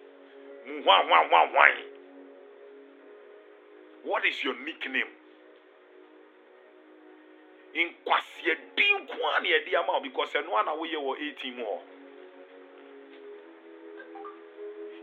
What 4.03 4.25
is 4.25 4.43
your 4.43 4.59
nickname? 4.59 5.14
Nkwaseɛ 7.75 8.55
din 8.75 8.97
nko 9.03 9.19
a 9.35 9.39
na 9.41 9.47
yɛde 9.49 9.75
ama 9.79 9.93
wo 9.93 9.99
because 9.99 10.33
ɛno 10.33 10.59
a 10.59 10.63
na 10.63 10.71
woyɛ 10.75 10.95
wɔ 10.95 11.17
18 11.19 11.55
mu 11.55 11.63
hɔ. 11.65 11.79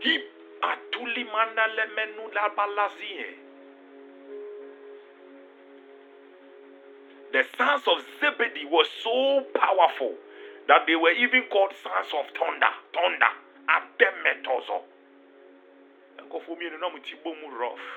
Hi 0.03 0.13
atulimandalemenu 0.61 2.33
labalazie 2.33 3.35
the 7.31 7.43
sons 7.57 7.87
of 7.87 7.97
zebedee 8.19 8.65
were 8.65 8.85
so 9.03 9.41
powerful 9.55 10.13
that 10.67 10.85
they 10.85 10.95
were 10.95 11.11
even 11.11 11.43
called 11.49 11.73
sons 11.83 12.07
of 12.13 12.25
thunder 12.37 12.73
thunder 12.93 13.33
ademetozo 13.67 14.83
nkɔfoɔ 16.17 16.55
mmienu 16.57 16.79
na 16.79 16.89
mo 16.89 16.97
ti 16.99 17.15
bɔ 17.23 17.41
mu 17.41 17.49
rough. 17.57 17.87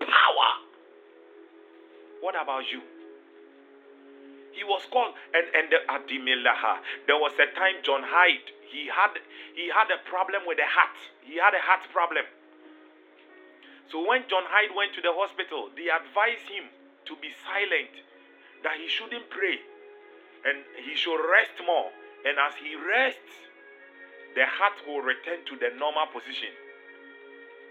Power 0.00 0.65
what 2.20 2.34
about 2.40 2.64
you? 2.70 2.80
He 4.52 4.64
was 4.64 4.82
called 4.90 5.12
and 5.36 5.46
and 5.52 5.66
the 5.68 5.80
Adimilaha. 5.84 6.80
There 7.06 7.20
was 7.20 7.32
a 7.36 7.48
time 7.52 7.84
John 7.84 8.02
Hyde. 8.04 8.48
He 8.72 8.88
had 8.88 9.12
he 9.54 9.68
had 9.68 9.92
a 9.92 10.00
problem 10.08 10.42
with 10.48 10.56
the 10.56 10.66
heart. 10.66 10.96
He 11.22 11.36
had 11.36 11.52
a 11.52 11.60
heart 11.60 11.84
problem. 11.92 12.24
So 13.92 14.02
when 14.02 14.24
John 14.26 14.42
Hyde 14.48 14.74
went 14.74 14.94
to 14.94 15.02
the 15.02 15.12
hospital, 15.14 15.70
they 15.76 15.86
advised 15.92 16.48
him 16.50 16.66
to 17.06 17.14
be 17.22 17.30
silent, 17.46 17.94
that 18.66 18.74
he 18.74 18.90
shouldn't 18.90 19.30
pray, 19.30 19.62
and 20.42 20.58
he 20.82 20.98
should 20.98 21.22
rest 21.22 21.54
more. 21.62 21.94
And 22.26 22.34
as 22.34 22.58
he 22.58 22.74
rests, 22.74 23.46
the 24.34 24.42
heart 24.42 24.74
will 24.88 25.00
return 25.00 25.46
to 25.46 25.54
the 25.54 25.70
normal 25.78 26.10
position. 26.10 26.50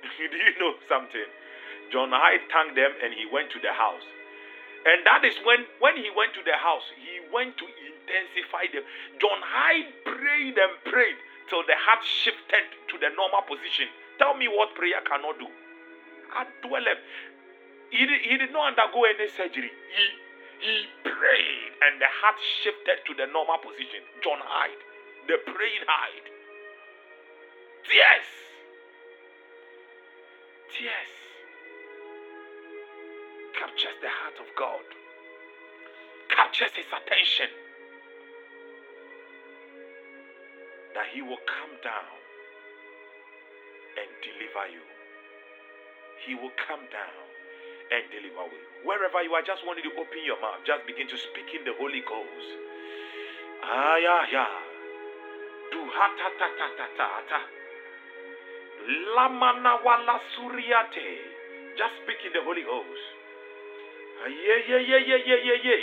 Do 0.18 0.38
you 0.38 0.54
know 0.60 0.80
something? 0.88 1.30
John 1.92 2.10
Hyde 2.16 2.48
thanked 2.50 2.76
them 2.76 2.92
and 3.04 3.14
he 3.14 3.28
went 3.28 3.52
to 3.52 3.60
the 3.60 3.74
house. 3.74 4.08
And 4.86 5.02
that 5.06 5.26
is 5.26 5.34
when, 5.42 5.66
when 5.82 5.98
he 5.98 6.14
went 6.14 6.38
to 6.38 6.44
the 6.46 6.54
house, 6.62 6.86
he 6.94 7.18
went 7.34 7.58
to 7.58 7.66
intensify 7.66 8.70
them. 8.70 8.86
John 9.18 9.42
Hyde 9.42 9.90
prayed 10.06 10.54
and 10.62 10.74
prayed 10.86 11.18
till 11.50 11.66
the 11.66 11.74
heart 11.74 12.06
shifted 12.06 12.66
to 12.94 12.96
the 13.02 13.10
normal 13.18 13.42
position. 13.50 13.90
Tell 14.22 14.38
me 14.38 14.46
what 14.46 14.78
prayer 14.78 15.02
cannot 15.10 15.42
do. 15.42 15.50
Adwelem. 16.38 17.00
He, 17.90 18.06
did- 18.06 18.22
he 18.30 18.38
did 18.38 18.54
not 18.54 18.78
undergo 18.78 19.10
any 19.10 19.26
surgery. 19.34 19.74
He, 19.74 20.06
he 20.62 20.76
prayed 21.02 21.72
and 21.82 21.98
the 21.98 22.10
heart 22.22 22.38
shifted 22.62 23.02
to 23.10 23.14
the 23.18 23.26
normal 23.34 23.58
position. 23.66 24.06
John 24.22 24.38
Hyde, 24.38 24.82
the 25.26 25.42
praying 25.50 25.86
Hyde. 25.90 26.30
Tears. 27.90 28.30
Tears 30.78 31.25
captures 33.60 33.98
the 34.02 34.10
heart 34.10 34.38
of 34.40 34.48
God, 34.56 34.86
captures 36.30 36.72
his 36.76 36.88
attention, 36.92 37.50
that 40.96 41.08
he 41.14 41.22
will 41.22 41.42
come 41.48 41.76
down 41.84 42.16
and 44.00 44.10
deliver 44.24 44.66
you. 44.72 44.84
He 46.28 46.36
will 46.36 46.54
come 46.68 46.84
down 46.92 47.26
and 47.92 48.04
deliver 48.12 48.48
you. 48.50 48.62
Wherever 48.84 49.22
you 49.24 49.34
are, 49.36 49.44
just 49.44 49.66
want 49.66 49.80
you 49.84 49.92
to 49.92 49.96
open 50.00 50.22
your 50.26 50.40
mouth. 50.42 50.64
Just 50.66 50.86
begin 50.88 51.08
to 51.08 51.18
speak 51.18 51.54
in 51.54 51.64
the 51.66 51.74
Holy 51.78 52.02
Ghost. 52.08 52.50
Ah, 53.64 53.98
yeah, 53.98 54.24
yeah. 54.32 54.54
Do 55.72 55.80
ha 55.86 56.08
ta 56.18 56.30
ta 56.40 56.48
ta 56.58 56.68
ta 56.78 56.88
ta 56.98 57.08
ta. 57.30 57.40
Lamana 59.16 59.84
wala 59.84 60.20
suriate. 60.36 61.10
Just 61.78 61.96
speak 62.04 62.22
in 62.26 62.34
the 62.34 62.44
Holy 62.44 62.64
Ghost. 62.64 63.06
Ah, 64.26 64.28
yeah, 64.28 64.58
yeah, 64.68 64.80
yeah, 64.82 64.98
yeah, 65.06 65.18
yeah, 65.22 65.38
yeah, 65.38 65.58
yeah. 65.62 65.82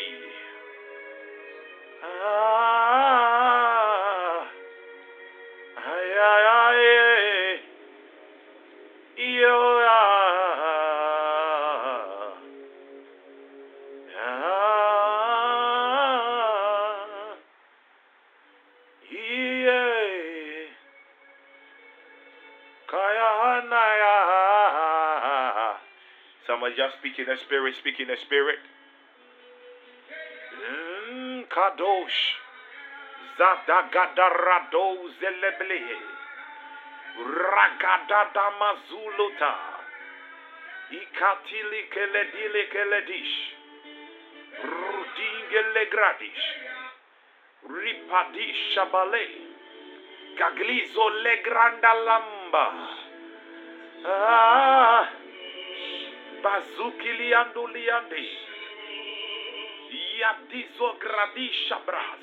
Ah, 2.03 2.82
speak 27.03 27.19
in 27.19 27.27
spirit, 27.43 27.75
speak 27.81 27.99
in 27.99 28.07
spirit. 28.23 28.63
Mm, 30.55 31.43
kadosh. 31.51 32.21
Zadagadarado 33.35 35.11
zeleblehe. 35.19 35.99
Ragadada 37.19 38.47
mazuluta. 38.61 39.55
Ikatili 40.95 41.91
keledile 41.91 42.65
keledish. 42.71 43.35
Rudingele 44.63 45.85
gradish. 45.91 46.45
Ripadish 47.67 48.63
shabale. 48.75 49.27
Gaglizo 50.39 51.11
legranda 51.25 51.95
lamba. 52.07 52.67
Ah. 54.07 55.22
Bazuki 56.43 57.13
liando 57.13 57.67
liande. 57.67 58.25
Yadizo 60.19 60.93
gradisha 61.01 61.79
bras. 61.87 62.23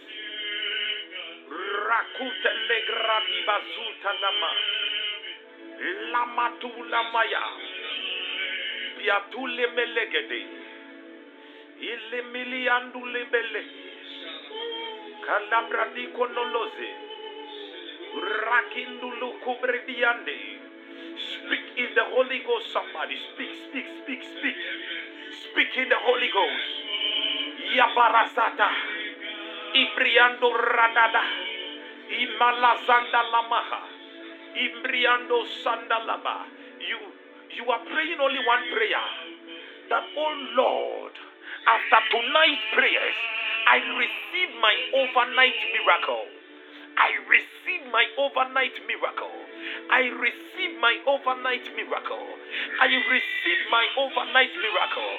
Rakute 1.87 2.51
le 2.67 2.79
gradi 2.87 3.41
bazuta 3.47 4.13
lama. 4.21 4.51
Lamatu 6.11 6.71
lamaya. 6.89 7.43
Biatule 8.97 9.67
melegede. 9.67 10.41
Ile 11.79 12.21
miliandu 12.21 13.05
lebele. 13.05 13.63
Kalabradi 15.25 16.07
konoloze. 16.07 16.89
Rakindulu 18.45 19.31
kubrediande. 19.43 20.58
Speak 21.19 21.65
in 21.77 21.95
the 21.95 22.05
Holy 22.15 22.39
Ghost, 22.45 22.71
somebody. 22.73 23.15
Speak, 23.35 23.51
speak, 23.69 23.85
speak, 24.03 24.21
speak. 24.23 24.57
Speak 25.51 25.71
in 25.77 25.89
the 25.89 25.99
Holy 25.99 26.29
Ghost. 26.31 26.69
Yabarasata. 27.75 28.69
Ibriando 29.75 30.49
radada. 30.53 31.23
Imalazanda 32.09 33.21
lamaha. 33.31 33.81
Imbriando 34.55 35.45
sandalaba. 35.63 36.47
You 36.81 36.99
you 37.57 37.65
are 37.71 37.81
praying 37.91 38.19
only 38.19 38.39
one 38.47 38.63
prayer. 38.73 39.05
That 39.89 40.03
oh 40.17 40.33
Lord, 40.55 41.13
after 41.67 42.01
tonight's 42.11 42.63
prayers, 42.73 43.17
I 43.67 43.77
receive 43.99 44.51
my 44.61 44.75
overnight 44.95 45.57
miracle. 45.73 46.25
I 46.99 47.15
receive 47.31 47.87
my 47.91 48.05
overnight 48.17 48.75
miracle. 48.87 49.31
I 49.89 50.11
receive 50.19 50.77
my 50.79 50.99
overnight 51.07 51.63
miracle. 51.75 52.27
I 52.81 52.87
receive 52.87 53.61
my 53.71 53.87
overnight 53.97 54.51
miracle. 54.59 55.15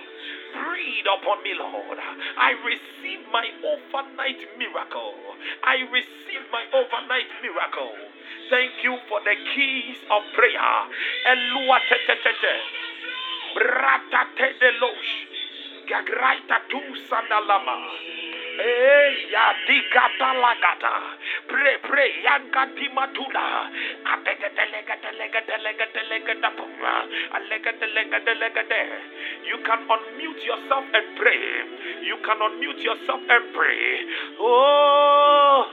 Breathe 0.61 1.09
upon 1.09 1.43
me, 1.43 1.55
Lord. 1.57 1.99
I 2.37 2.53
receive 2.69 3.25
my 3.33 3.49
overnight 3.65 4.41
miracle. 4.59 5.17
I 5.65 5.81
receive 5.91 6.45
my 6.53 6.65
overnight 6.75 7.31
miracle. 7.41 7.97
Thank 8.51 8.85
you 8.85 8.99
for 9.09 9.21
the 9.25 9.35
keys 9.55 9.97
of 10.11 10.23
prayer. 10.37 10.75
Elua 11.33 11.79
tetetete. 11.89 12.57
Brata 13.57 14.23
tedelosh. 14.37 15.13
Gagraita 15.89 16.61
tu 16.69 16.81
sandalama. 17.09 18.20
Pray, 21.49 21.77
pray, 21.83 22.11
Yanka 22.23 22.67
Dimatula. 22.77 23.71
You 29.47 29.59
can 29.65 29.81
unmute 29.89 30.45
yourself 30.45 30.85
and 30.93 31.17
pray. 31.17 31.65
You 32.05 32.17
can 32.25 32.39
unmute 32.39 32.83
yourself 32.85 33.21
and 33.31 33.53
pray. 33.55 34.05
Oh, 34.41 35.67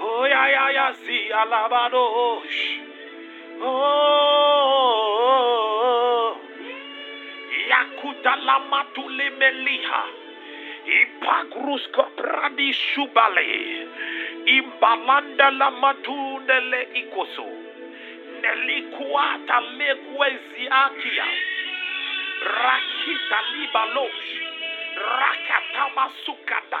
oh, 0.00 0.24
ya 0.30 0.46
ya 0.46 0.68
ya 0.70 0.92
see, 1.06 1.30
alabadosh. 1.34 2.60
Oh, 3.62 4.76
yakudalamatule 7.70 9.30
meliha. 9.30 10.25
Ipagruska 10.86 12.02
pradi 12.16 12.72
shubale. 12.72 13.88
Imbalanda 14.46 15.50
la 15.50 15.70
matundele 15.70 16.88
ikoso. 16.94 17.46
Nelikuata 18.42 19.60
lekweziakia. 19.78 21.26
Rakita 22.42 23.38
libalosh. 23.52 24.26
Rakatama 24.96 26.10
sukada. 26.26 26.80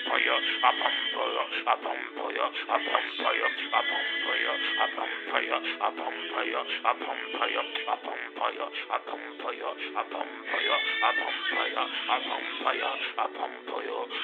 pumpire, 0.00 0.32
a 0.32 0.70
pumpire, 0.70 1.44
a 1.66 1.76
pumpire, 1.76 2.40
a 2.40 2.78
pumpire, 2.80 3.40
a 3.40 3.82
pumpire, 3.84 4.40
a 4.40 4.76
pumpire, 4.80 5.60
a 5.60 5.90
pumpire, 5.90 6.60
a 6.60 6.90
pumpire, 6.90 7.60
a 7.60 7.96
pumpire, 8.00 8.60
a 8.60 8.98
pumpire, 9.00 9.60
a 9.60 10.00
pumpire, 10.00 10.60
a 10.60 11.10
pumpire, 11.10 11.60
a 11.60 11.62
pianana, 11.70 12.00
a 12.00 12.30
pumpire, 12.40 12.92
a 13.16 13.26
pumpire, 13.40 13.50
a 13.50 14.10
pumpire, 14.10 14.20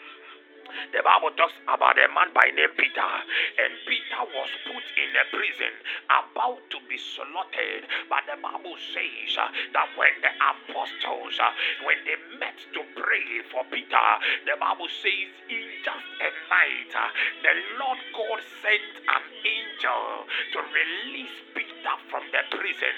The 0.93 1.03
Bible 1.03 1.31
talks 1.37 1.55
about 1.69 1.99
a 1.99 2.09
man 2.13 2.31
by 2.35 2.49
name 2.55 2.73
Peter, 2.77 3.13
and 3.59 3.73
Peter 3.87 4.23
was 4.35 4.51
put 4.67 4.87
in 4.97 5.11
a 5.15 5.25
prison 5.31 5.75
about 6.09 6.61
to 6.71 6.79
be 6.89 6.99
slaughtered. 6.99 7.85
But 8.09 8.27
the 8.27 8.39
Bible 8.41 8.77
says 8.95 9.31
uh, 9.39 9.49
that 9.75 9.89
when 9.99 10.15
the 10.23 10.33
apostles, 10.33 11.37
uh, 11.39 11.51
when 11.87 11.99
they 12.07 12.19
met 12.39 12.57
to 12.75 12.83
pray 12.99 13.29
for 13.51 13.63
Peter, 13.71 14.09
the 14.47 14.57
Bible 14.59 14.91
says 14.91 15.31
in 15.51 15.65
just 15.85 16.09
a 16.23 16.31
night, 16.51 16.93
uh, 16.95 17.09
the 17.43 17.55
Lord 17.79 18.01
God 18.15 18.41
sent 18.63 18.93
an 19.07 19.25
angel 19.45 20.27
to 20.55 20.59
release 20.63 21.37
Peter 21.55 21.97
from 22.11 22.25
the 22.33 22.43
prison. 22.57 22.97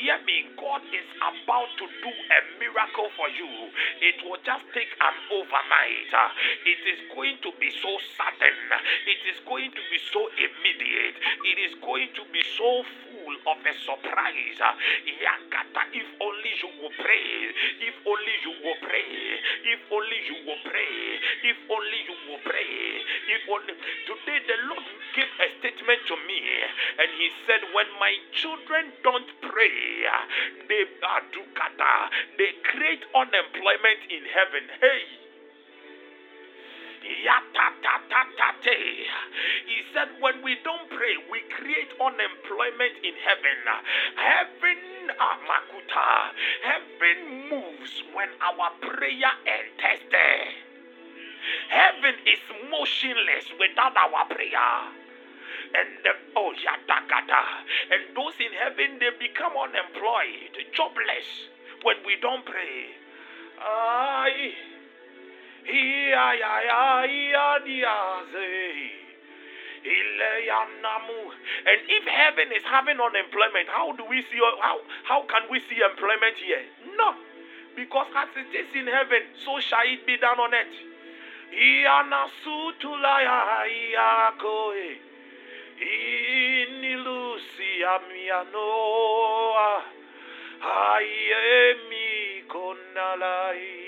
Hear 0.00 0.18
me, 0.24 0.50
God 0.56 0.82
is 0.92 1.08
about 1.18 1.70
to 1.78 1.86
do 1.86 2.10
a 2.10 2.38
miracle 2.60 3.08
for 3.16 3.28
you. 3.28 3.50
It 4.00 4.22
will 4.24 4.40
just 4.44 4.64
take 4.72 4.92
an 5.00 5.16
overnight. 5.32 6.12
It 6.64 6.80
is 6.86 6.99
going 7.14 7.36
to 7.42 7.50
be 7.60 7.70
so 7.80 7.92
sudden. 8.16 8.56
It 9.06 9.20
is 9.32 9.38
going 9.46 9.70
to 9.70 9.82
be 9.88 9.98
so 10.12 10.20
immediate. 10.36 11.16
It 11.46 11.58
is 11.70 11.72
going 11.80 12.10
to 12.16 12.24
be 12.32 12.42
so 12.56 12.84
full 12.84 13.36
of 13.48 13.58
a 13.64 13.74
surprise. 13.84 14.58
Yakata, 14.60 15.82
if 15.92 16.08
only 16.20 16.52
you 16.60 16.70
will 16.80 16.94
pray, 16.98 17.28
if 17.84 17.96
only 18.06 18.34
you 18.44 18.52
will 18.64 18.78
pray, 18.82 19.12
if 19.72 19.80
only 19.92 20.18
you 20.28 20.36
will 20.46 20.60
pray, 20.64 20.94
if 21.48 21.58
only 21.70 22.00
you 22.04 22.16
will 22.28 22.42
pray, 22.44 22.72
if 23.32 23.42
only. 23.48 23.74
Today 24.06 24.38
the 24.46 24.58
Lord 24.68 24.86
gave 25.14 25.32
a 25.40 25.48
statement 25.60 26.00
to 26.08 26.16
me, 26.26 26.40
and 27.00 27.08
He 27.16 27.28
said, 27.46 27.60
When 27.74 27.88
my 27.98 28.14
children 28.34 28.92
don't 29.02 29.30
pray, 29.42 30.06
they 30.68 30.84
are 31.04 31.22
they 32.38 32.52
create 32.64 33.04
unemployment 33.14 34.00
in 34.10 34.24
heaven. 34.32 34.64
Hey. 34.80 35.29
He 39.66 39.82
said, 39.94 40.08
when 40.20 40.42
we 40.42 40.56
don't 40.64 40.88
pray, 40.90 41.16
we 41.30 41.40
create 41.56 41.88
unemployment 42.00 42.94
in 43.02 43.14
heaven. 43.24 43.58
Heaven, 44.16 45.10
ah, 45.18 45.38
Makuta, 45.48 46.32
heaven 46.62 47.48
moves 47.48 48.02
when 48.12 48.28
our 48.40 48.70
prayer 48.80 49.32
enters 49.46 50.04
there. 50.10 50.44
Heaven 51.70 52.14
is 52.26 52.40
motionless 52.70 53.46
without 53.58 53.96
our 53.96 54.26
prayer. 54.26 54.92
And 55.72 55.88
the, 56.02 56.10
oh 56.36 56.52
yadagada, 56.52 57.44
and 57.92 58.16
those 58.16 58.34
in 58.40 58.52
heaven 58.58 58.98
they 58.98 59.10
become 59.18 59.52
unemployed, 59.56 60.50
jobless 60.74 61.48
when 61.82 61.96
we 62.04 62.16
don't 62.20 62.44
pray. 62.44 62.90
And 71.66 71.80
if 71.88 72.04
heaven 72.04 72.52
is 72.54 72.62
having 72.64 73.00
unemployment, 73.00 73.68
how 73.68 73.92
do 73.96 74.04
we 74.08 74.22
see 74.22 74.38
how 74.60 74.78
how 75.04 75.22
can 75.26 75.42
we 75.50 75.60
see 75.60 75.80
employment 75.80 76.36
here? 76.36 76.62
No. 76.96 77.14
Because 77.76 78.06
as 78.16 78.28
it 78.36 78.54
is 78.54 78.66
in 78.74 78.86
heaven, 78.86 79.22
so 79.44 79.58
shall 79.60 79.86
it 79.86 80.06
be 80.06 80.16
done 80.18 80.38
on 80.38 80.54
earth. 80.54 80.66
Inilusia 85.80 88.00
mianoa 88.12 89.82
Ayemi 90.60 92.44
konalai 92.46 93.79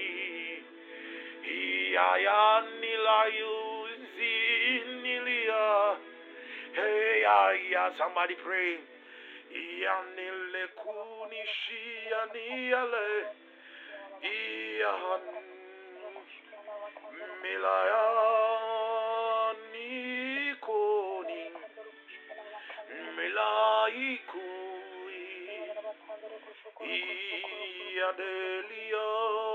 Hey, 6.74 7.20
somebody 7.98 8.34
pray. 8.42 8.78
Yanile 9.52 10.64
kunishi 10.80 11.84
yaniale. 12.10 13.08
Iyan 14.24 15.24
milaya 17.42 18.04
nikoni. 19.72 21.42
Milaikui. 23.16 24.42
Iadelia. 27.96 29.51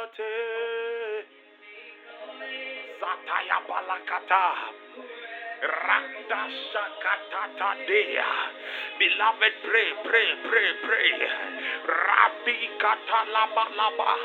Kuniate 0.00 1.24
Sataya 3.00 3.60
Balakata. 3.68 4.72
Randa 5.60 6.48
Shakatata 6.72 7.86
Dea 7.86 8.32
Beloved 8.98 9.52
pray 9.60 9.92
pray 10.04 10.30
pray 10.48 10.70
pray. 10.80 11.12
Rabbi 11.84 12.56
Katalaba 12.80 13.68
Laba 13.76 14.16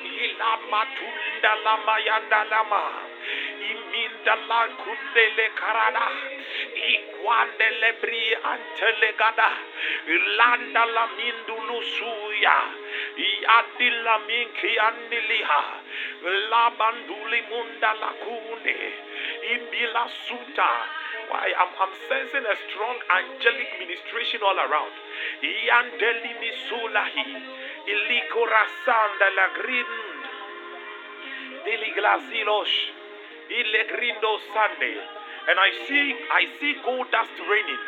Ilama 0.00 0.82
Tunda 0.96 1.52
Lama 1.64 1.96
Yanda 2.00 2.48
Lama. 2.48 2.84
Iminda 3.60 4.34
la 4.48 4.66
kundele 4.80 5.46
karada. 5.60 6.08
Ikwande 6.72 7.68
lebri 7.80 8.32
antelegada 8.34 9.50
landa 10.36 10.84
la 10.86 11.06
mindulu 11.16 11.78
suya 11.84 12.81
iadila 13.16 14.18
minki 14.18 14.78
andiliha 14.78 15.64
la 16.50 16.70
banduli 16.70 17.42
munda 17.50 17.92
la 18.00 18.10
kunde 18.24 18.76
imbila 19.52 20.08
suta 20.26 20.70
why 21.30 21.52
I'm, 21.62 21.72
I'm 21.80 21.94
sensing 22.08 22.44
a 22.44 22.56
strong 22.68 22.96
angelic 23.18 23.70
ministration 23.78 24.40
all 24.42 24.58
around 24.58 24.92
iandeli 25.42 26.34
misulahi 26.40 27.36
ilikora 27.86 28.66
sanda 28.84 29.30
la 29.30 29.48
grind 29.48 30.22
diliglasilos 31.64 32.72
ilegrindo 33.48 34.40
sande 34.54 34.92
and 35.48 35.58
I 35.58 35.70
see 35.86 36.14
I 36.30 36.42
see 36.60 36.74
gold 36.84 37.10
dust 37.10 37.34
raining. 37.50 37.82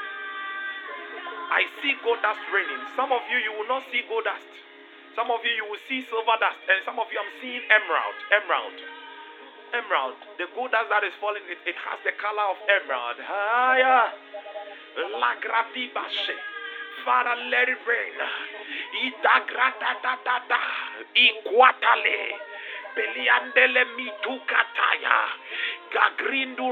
I 1.54 1.62
see 1.80 1.94
gold 2.02 2.18
dust 2.22 2.42
raining. 2.50 2.82
Some 2.96 3.12
of 3.12 3.22
you 3.30 3.38
you 3.38 3.52
will 3.54 3.68
not 3.68 3.84
see 3.92 4.02
gold 4.08 4.24
dust. 4.24 4.50
Some 5.14 5.30
of 5.30 5.38
you 5.46 5.54
you 5.54 5.66
will 5.70 5.78
see 5.86 6.02
silver 6.10 6.36
dust, 6.42 6.58
and 6.66 6.82
some 6.82 6.98
of 6.98 7.06
you 7.14 7.22
I'm 7.22 7.32
seeing 7.38 7.62
emerald, 7.70 8.18
emerald, 8.34 8.78
emerald. 9.70 10.18
The 10.42 10.50
gold 10.58 10.74
dust 10.74 10.90
that 10.90 11.06
is 11.06 11.14
falling, 11.22 11.46
it, 11.46 11.58
it 11.62 11.78
has 11.78 12.02
the 12.02 12.18
color 12.18 12.46
of 12.50 12.58
emerald. 12.66 13.22
Father, 17.06 17.36
let 17.46 17.68
it 17.68 17.78
rain. 17.86 18.18
Ikwatale. 21.14 22.20
Beliandele. 22.98 23.84
Gagrindu. 25.94 26.68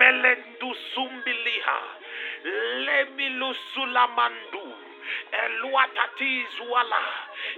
Melendu 0.00 0.70
sumbiliha. 0.94 1.80
Lemilu 2.44 3.54
sulamandu. 5.04 5.44
Eluatatizwala. 5.44 7.02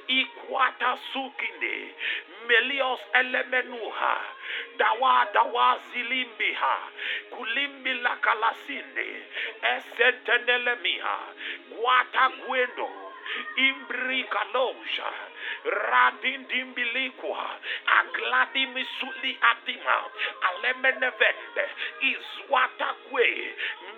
Ikwata 0.06 0.96
sukinde. 1.12 1.94
Melios 2.48 3.00
elemenuha. 3.12 4.20
Dawa 4.78 5.26
dawa 5.34 5.78
zilimbiha. 5.92 6.78
Kulimbila 7.30 8.16
kalasinde. 8.16 9.22
Esentenelemiha. 9.76 11.18
Guata 11.70 12.28
gwendo. 12.28 12.90
Imbri 13.56 14.24
kaloja. 15.62 15.86
Radindimbilikwa. 15.90 17.60
Agladi 17.86 18.66
misuli 18.66 19.38
atima. 19.40 20.04
Alemenevende. 20.48 21.68
Izwatakwe. 22.00 23.54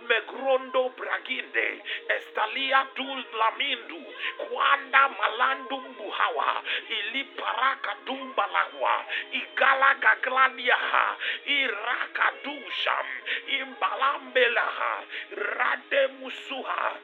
Megrondo 0.09 0.88
braginde. 0.96 1.82
Estalia 2.09 2.86
tul 2.94 3.24
lamindu. 3.38 4.02
Kwanda 4.36 5.09
malandu 5.09 5.80
mbuhawa. 5.80 6.62
Ili 6.88 7.24
paraka 7.24 7.96
dumbalahwa. 8.06 9.04
Igala 9.32 9.94
gagladiaha. 9.94 11.16
Iraka 11.46 12.32
dusham. 12.44 13.06
Imbalambelaha. 13.48 15.02
Rade 15.36 16.06
musuha. 16.06 16.96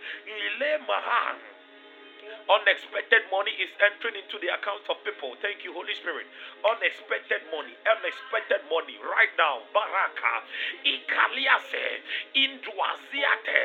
Unexpected 2.44 3.24
money 3.32 3.56
is 3.56 3.72
entering 3.80 4.20
into 4.20 4.36
the 4.36 4.52
accounts 4.52 4.84
of 4.92 5.00
people. 5.00 5.32
Thank 5.40 5.64
you, 5.64 5.72
Holy 5.72 5.96
Spirit. 5.96 6.28
Unexpected 6.60 7.40
money, 7.48 7.72
unexpected 7.88 8.60
money 8.68 9.00
right 9.00 9.32
now. 9.40 9.64
Baraka, 9.72 10.44
Ikaliase, 10.84 12.04
Induaziate, 12.36 13.64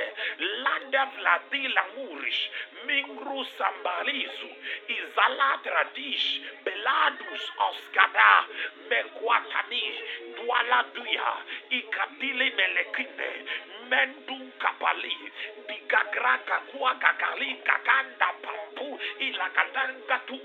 Landa 0.63 1.11
Vladila 1.11 1.83
Murish, 1.99 2.41
Mingru 2.87 3.43
Sambalizu, 3.59 4.51
Izalat 4.87 5.63
Radish, 5.67 6.39
Beladus 6.63 7.43
Oskada, 7.59 8.47
Mekwatani, 8.87 9.85
Duala 10.39 10.87
Duya, 10.95 11.31
Ikadile 11.67 12.47
Melekine, 12.55 13.31
Mendu 13.91 14.39
Kapali, 14.55 15.11
Bigagraka 15.67 16.63
Kuakakali 16.71 17.59
Kakanda 17.65 18.29
bambu 18.75 18.99
ila 19.19 19.49
kalanga 19.49 20.17
tu 20.27 20.39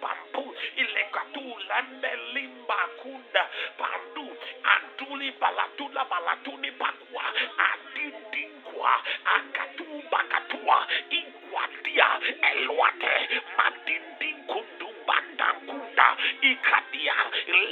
bambu 0.00 0.54
ile 0.76 1.04
katula 1.12 1.82
melimba 2.02 2.88
kunda 3.02 3.48
pandu 3.78 4.36
anduli 4.64 5.30
balatula 5.40 6.04
balatuni 6.04 6.72
pakwa 6.72 7.24
adidingwa 7.68 9.02
akatu 9.24 10.02
bakatua 10.10 10.86
ingwatia 11.10 12.08
elwate 12.52 13.42
madinding 13.56 14.46
kundu 14.46 14.88
bandakunda 15.06 16.16
ikadia 16.40 17.14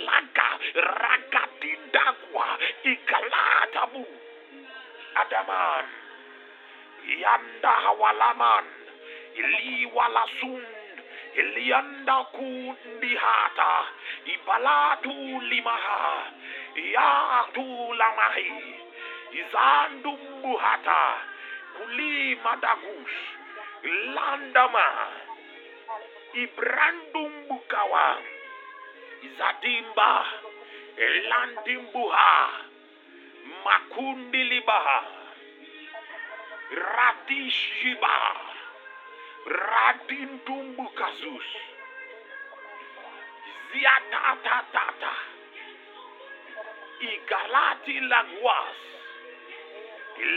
laga 0.07 0.59
ragadindakwa 0.75 2.59
ikalatamu 2.83 4.07
adaman 5.15 5.85
yanda 7.07 7.71
hawalaman. 7.71 8.86
Iliwalasun 9.39 10.65
ilianda 11.37 12.25
kundihata 12.25 13.85
ibalatu 14.25 15.41
limaha 15.41 16.27
yatu 16.93 17.95
lamahi 17.95 18.53
izandumbuhata 19.33 21.15
kulimadagus 21.77 23.11
landama 24.15 24.87
ibrandumbukawa 26.33 28.19
izadimba 29.23 30.27
landimbuha 31.29 32.51
makundilibaha 33.65 35.03
radindumbu 39.47 40.89
kasus, 40.95 41.47
ziatatatata, 43.73 45.15
igalati 47.01 48.01
lagwas, 48.01 48.77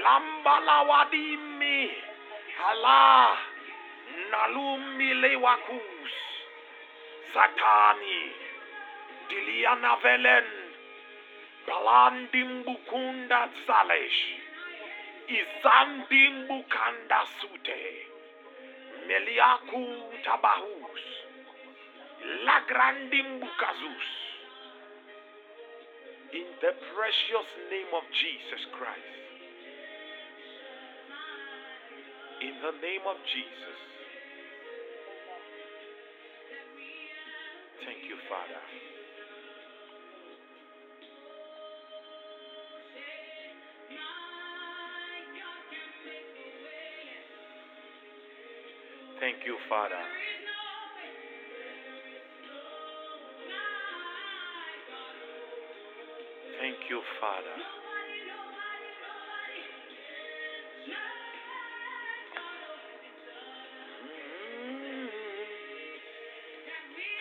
lambalawadimi, 0.03 1.91
hala, 2.57 3.38
nalumilewakus, 4.32 6.14
satani, 7.34 8.32
dilianavelen, 9.30 10.45
balandimbukunda 11.68 13.49
zalesh, 13.66 14.22
izandimbukanda 15.28 17.26
sute, 17.41 18.09
meliaku 19.10 19.82
tabahus. 20.22 21.03
Lagrandimbukazus 22.45 24.07
in 26.30 26.45
the 26.62 26.74
precious 26.93 27.49
name 27.74 27.89
of 27.97 28.05
Jesus 28.22 28.62
Christ. 28.78 29.18
In 32.45 32.53
the 32.62 32.74
name 32.86 33.01
of 33.10 33.18
Jesus. 33.34 33.80
Thank 37.82 38.05
you 38.05 38.18
father 38.30 38.62
Thank 49.30 49.45
you, 49.45 49.57
Father. 49.69 49.93
Thank 56.57 56.77
you, 56.89 56.99
Father. 57.21 57.57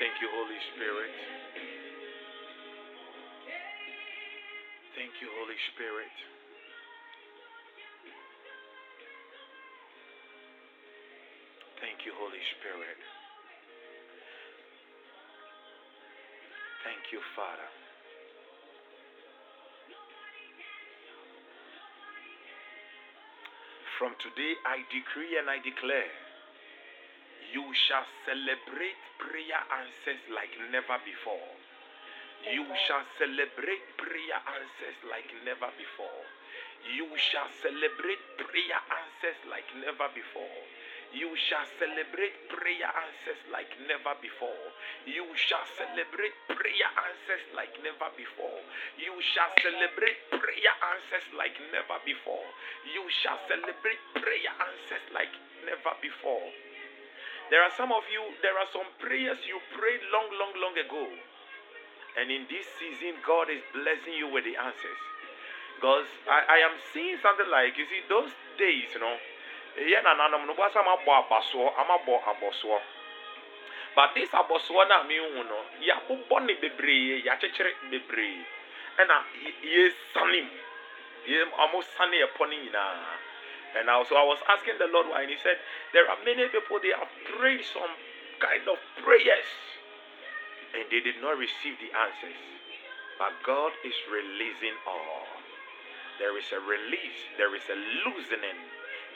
Thank 0.01 0.15
you, 0.23 0.29
Holy 0.33 0.61
Spirit. 0.73 1.13
Thank 4.97 5.13
you, 5.21 5.29
Holy 5.37 5.59
Spirit. 5.77 6.48
Holy 12.39 12.55
Spirit. 12.63 13.01
Thank 16.87 17.11
you, 17.11 17.19
Father. 17.35 17.67
From 23.99 24.15
today, 24.23 24.55
I 24.63 24.87
decree 24.87 25.35
and 25.43 25.51
I 25.51 25.59
declare 25.59 26.07
you 27.51 27.67
shall 27.75 28.07
celebrate 28.23 29.03
prayer 29.19 29.59
answers 29.75 30.23
like 30.31 30.55
never 30.71 30.95
before. 31.03 31.51
You 32.55 32.63
shall 32.87 33.03
celebrate 33.19 33.83
prayer 33.99 34.39
answers 34.47 34.99
like 35.11 35.27
never 35.43 35.75
before. 35.75 36.23
You 36.95 37.11
shall 37.19 37.51
celebrate 37.67 38.23
prayer 38.39 38.79
answers 38.95 39.39
like 39.51 39.67
never 39.83 40.07
before. 40.15 40.68
You 41.17 41.33
shall 41.49 41.65
celebrate 41.81 42.37
prayer 42.53 42.91
answers 42.93 43.41
like 43.49 43.73
never 43.89 44.13
before. 44.21 44.61
You 45.09 45.25
shall 45.49 45.65
celebrate 45.81 46.37
prayer 46.53 46.91
answers 47.01 47.45
like 47.57 47.73
never 47.81 48.13
before. 48.13 48.61
You 49.01 49.17
shall 49.33 49.49
celebrate 49.57 50.21
prayer 50.29 50.75
answers 50.85 51.27
like 51.33 51.57
never 51.73 51.97
before. 52.05 52.45
You 52.93 53.09
shall 53.25 53.41
celebrate 53.49 54.01
prayer 54.21 54.53
answers 54.53 55.05
like 55.17 55.33
never 55.65 55.97
before. 56.05 56.53
There 57.49 57.65
are 57.65 57.73
some 57.81 57.89
of 57.89 58.05
you, 58.13 58.21
there 58.45 58.61
are 58.61 58.69
some 58.69 58.93
prayers 59.01 59.41
you 59.49 59.57
prayed 59.73 60.05
long, 60.13 60.29
long, 60.37 60.53
long 60.61 60.77
ago. 60.77 61.09
And 62.21 62.29
in 62.29 62.45
this 62.53 62.69
season, 62.77 63.17
God 63.25 63.49
is 63.49 63.65
blessing 63.73 64.13
you 64.13 64.29
with 64.29 64.45
the 64.45 64.61
answers. 64.61 65.01
Because 65.81 66.11
I, 66.29 66.45
I 66.45 66.59
am 66.69 66.77
seeing 66.93 67.17
something 67.23 67.49
like, 67.49 67.79
you 67.79 67.87
see, 67.89 68.03
those 68.11 68.35
days, 68.59 68.93
you 68.93 69.01
know, 69.01 69.17
yɛ 69.81 70.03
nananom 70.03 70.47
no 70.47 70.55
bɔsa 70.55 70.81
ama 70.81 70.97
bɔ 71.05 71.13
abasoɔ 71.23 71.75
ama 71.79 71.99
bɔ 72.07 72.23
abɔsoɔ 72.27 72.81
but 73.95 74.15
this 74.15 74.31
abɔsoɔ 74.31 74.89
no 74.89 74.95
a 75.01 75.05
mehu 75.05 75.45
no 75.49 75.59
yɛabobɔ 75.81 76.47
ne 76.47 76.55
bebree 76.55 77.23
yɛakyekyere 77.25 77.75
bebree 77.91 78.45
ɛna 78.99 79.25
yɛsane 79.63 80.43
mu 80.43 81.57
ɔmo 81.57 81.83
sane 81.85 82.17
ɛpɔ 82.27 82.41
no 82.41 82.57
nyinaa 82.57 83.19
and 83.77 83.91
also 83.91 84.17
I 84.17 84.23
was 84.25 84.39
asking 84.49 84.79
the 84.79 84.87
Lord 84.89 85.09
why 85.09 85.23
and 85.23 85.31
he 85.31 85.37
said 85.43 85.59
there 85.93 86.09
are 86.09 86.17
many 86.25 86.49
people 86.49 86.81
they 86.81 86.89
have 86.97 87.11
prayed 87.37 87.65
some 87.65 87.91
kind 88.41 88.65
of 88.69 88.79
prayers 89.05 89.51
and 90.75 90.85
they 90.91 91.01
did 91.01 91.21
not 91.21 91.37
receive 91.37 91.77
the 91.81 91.93
answers. 91.93 92.39
But 93.19 93.35
God 93.45 93.73
is 93.85 93.97
releasing 94.09 94.77
all. 94.87 95.27
There 96.19 96.37
is 96.39 96.47
a 96.55 96.61
release 96.61 97.21
there 97.37 97.55
is 97.55 97.63
a 97.71 97.79
loosening 98.09 98.59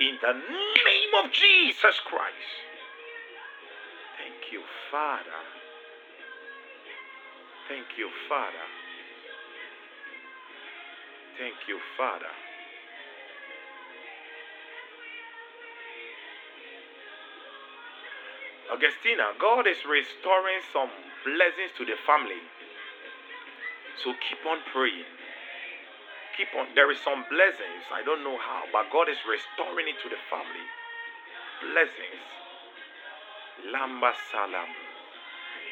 in 0.00 0.18
the 0.22 0.32
name 0.32 1.12
of 1.24 1.32
Jesus 1.32 1.96
Christ. 2.06 2.52
Thank 4.18 4.52
you, 4.52 4.62
Father. 4.90 5.42
Thank 7.68 7.86
you, 7.98 8.08
Father. 8.28 8.66
Thank 11.38 11.54
you, 11.68 11.78
Father. 11.96 12.32
Augustina, 18.72 19.36
God 19.40 19.66
is 19.66 19.76
restoring 19.84 20.60
some 20.72 20.88
blessings 21.24 21.72
to 21.76 21.84
the 21.84 21.96
family. 22.06 22.40
So 24.02 24.12
keep 24.28 24.40
on 24.48 24.58
praying. 24.72 25.21
Keep 26.36 26.48
on. 26.56 26.66
There 26.74 26.90
is 26.90 26.98
some 27.04 27.24
blessings. 27.28 27.84
I 27.92 28.02
don't 28.04 28.24
know 28.24 28.38
how, 28.38 28.64
but 28.72 28.88
God 28.90 29.08
is 29.08 29.20
restoring 29.28 29.88
it 29.88 30.00
to 30.02 30.08
the 30.08 30.16
family. 30.32 30.66
Blessings. 31.60 32.24
Lamba 33.68 34.12
salam. 34.32 34.72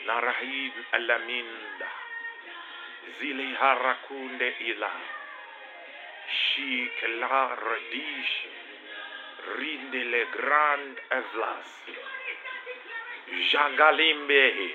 Narahid 0.05 0.77
alaminda. 0.93 1.91
Zili 3.17 3.57
harakunde 3.57 4.53
ila. 4.69 4.93
Shikla 6.29 7.57
radish. 7.57 8.35
Rinde 9.57 10.03
le 10.13 10.23
grand 10.37 10.97
evlas. 11.11 11.71
Jagalimbe. 13.51 14.71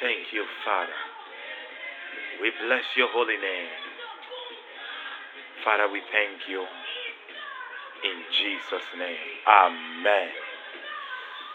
Thank 0.00 0.32
you, 0.32 0.46
Father. 0.64 1.11
We 2.42 2.50
bless 2.66 2.82
your 2.96 3.08
holy 3.14 3.38
name. 3.38 3.70
Father, 5.64 5.86
we 5.92 6.02
thank 6.10 6.48
you. 6.50 6.66
In 8.02 8.18
Jesus' 8.34 8.88
name. 8.98 9.16
Amen. 9.46 10.28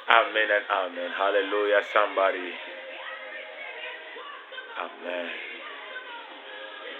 Amen 0.09 0.47
and 0.47 0.65
amen. 0.71 1.11
Hallelujah, 1.17 1.81
somebody. 1.93 2.53
Amen. 4.79 5.46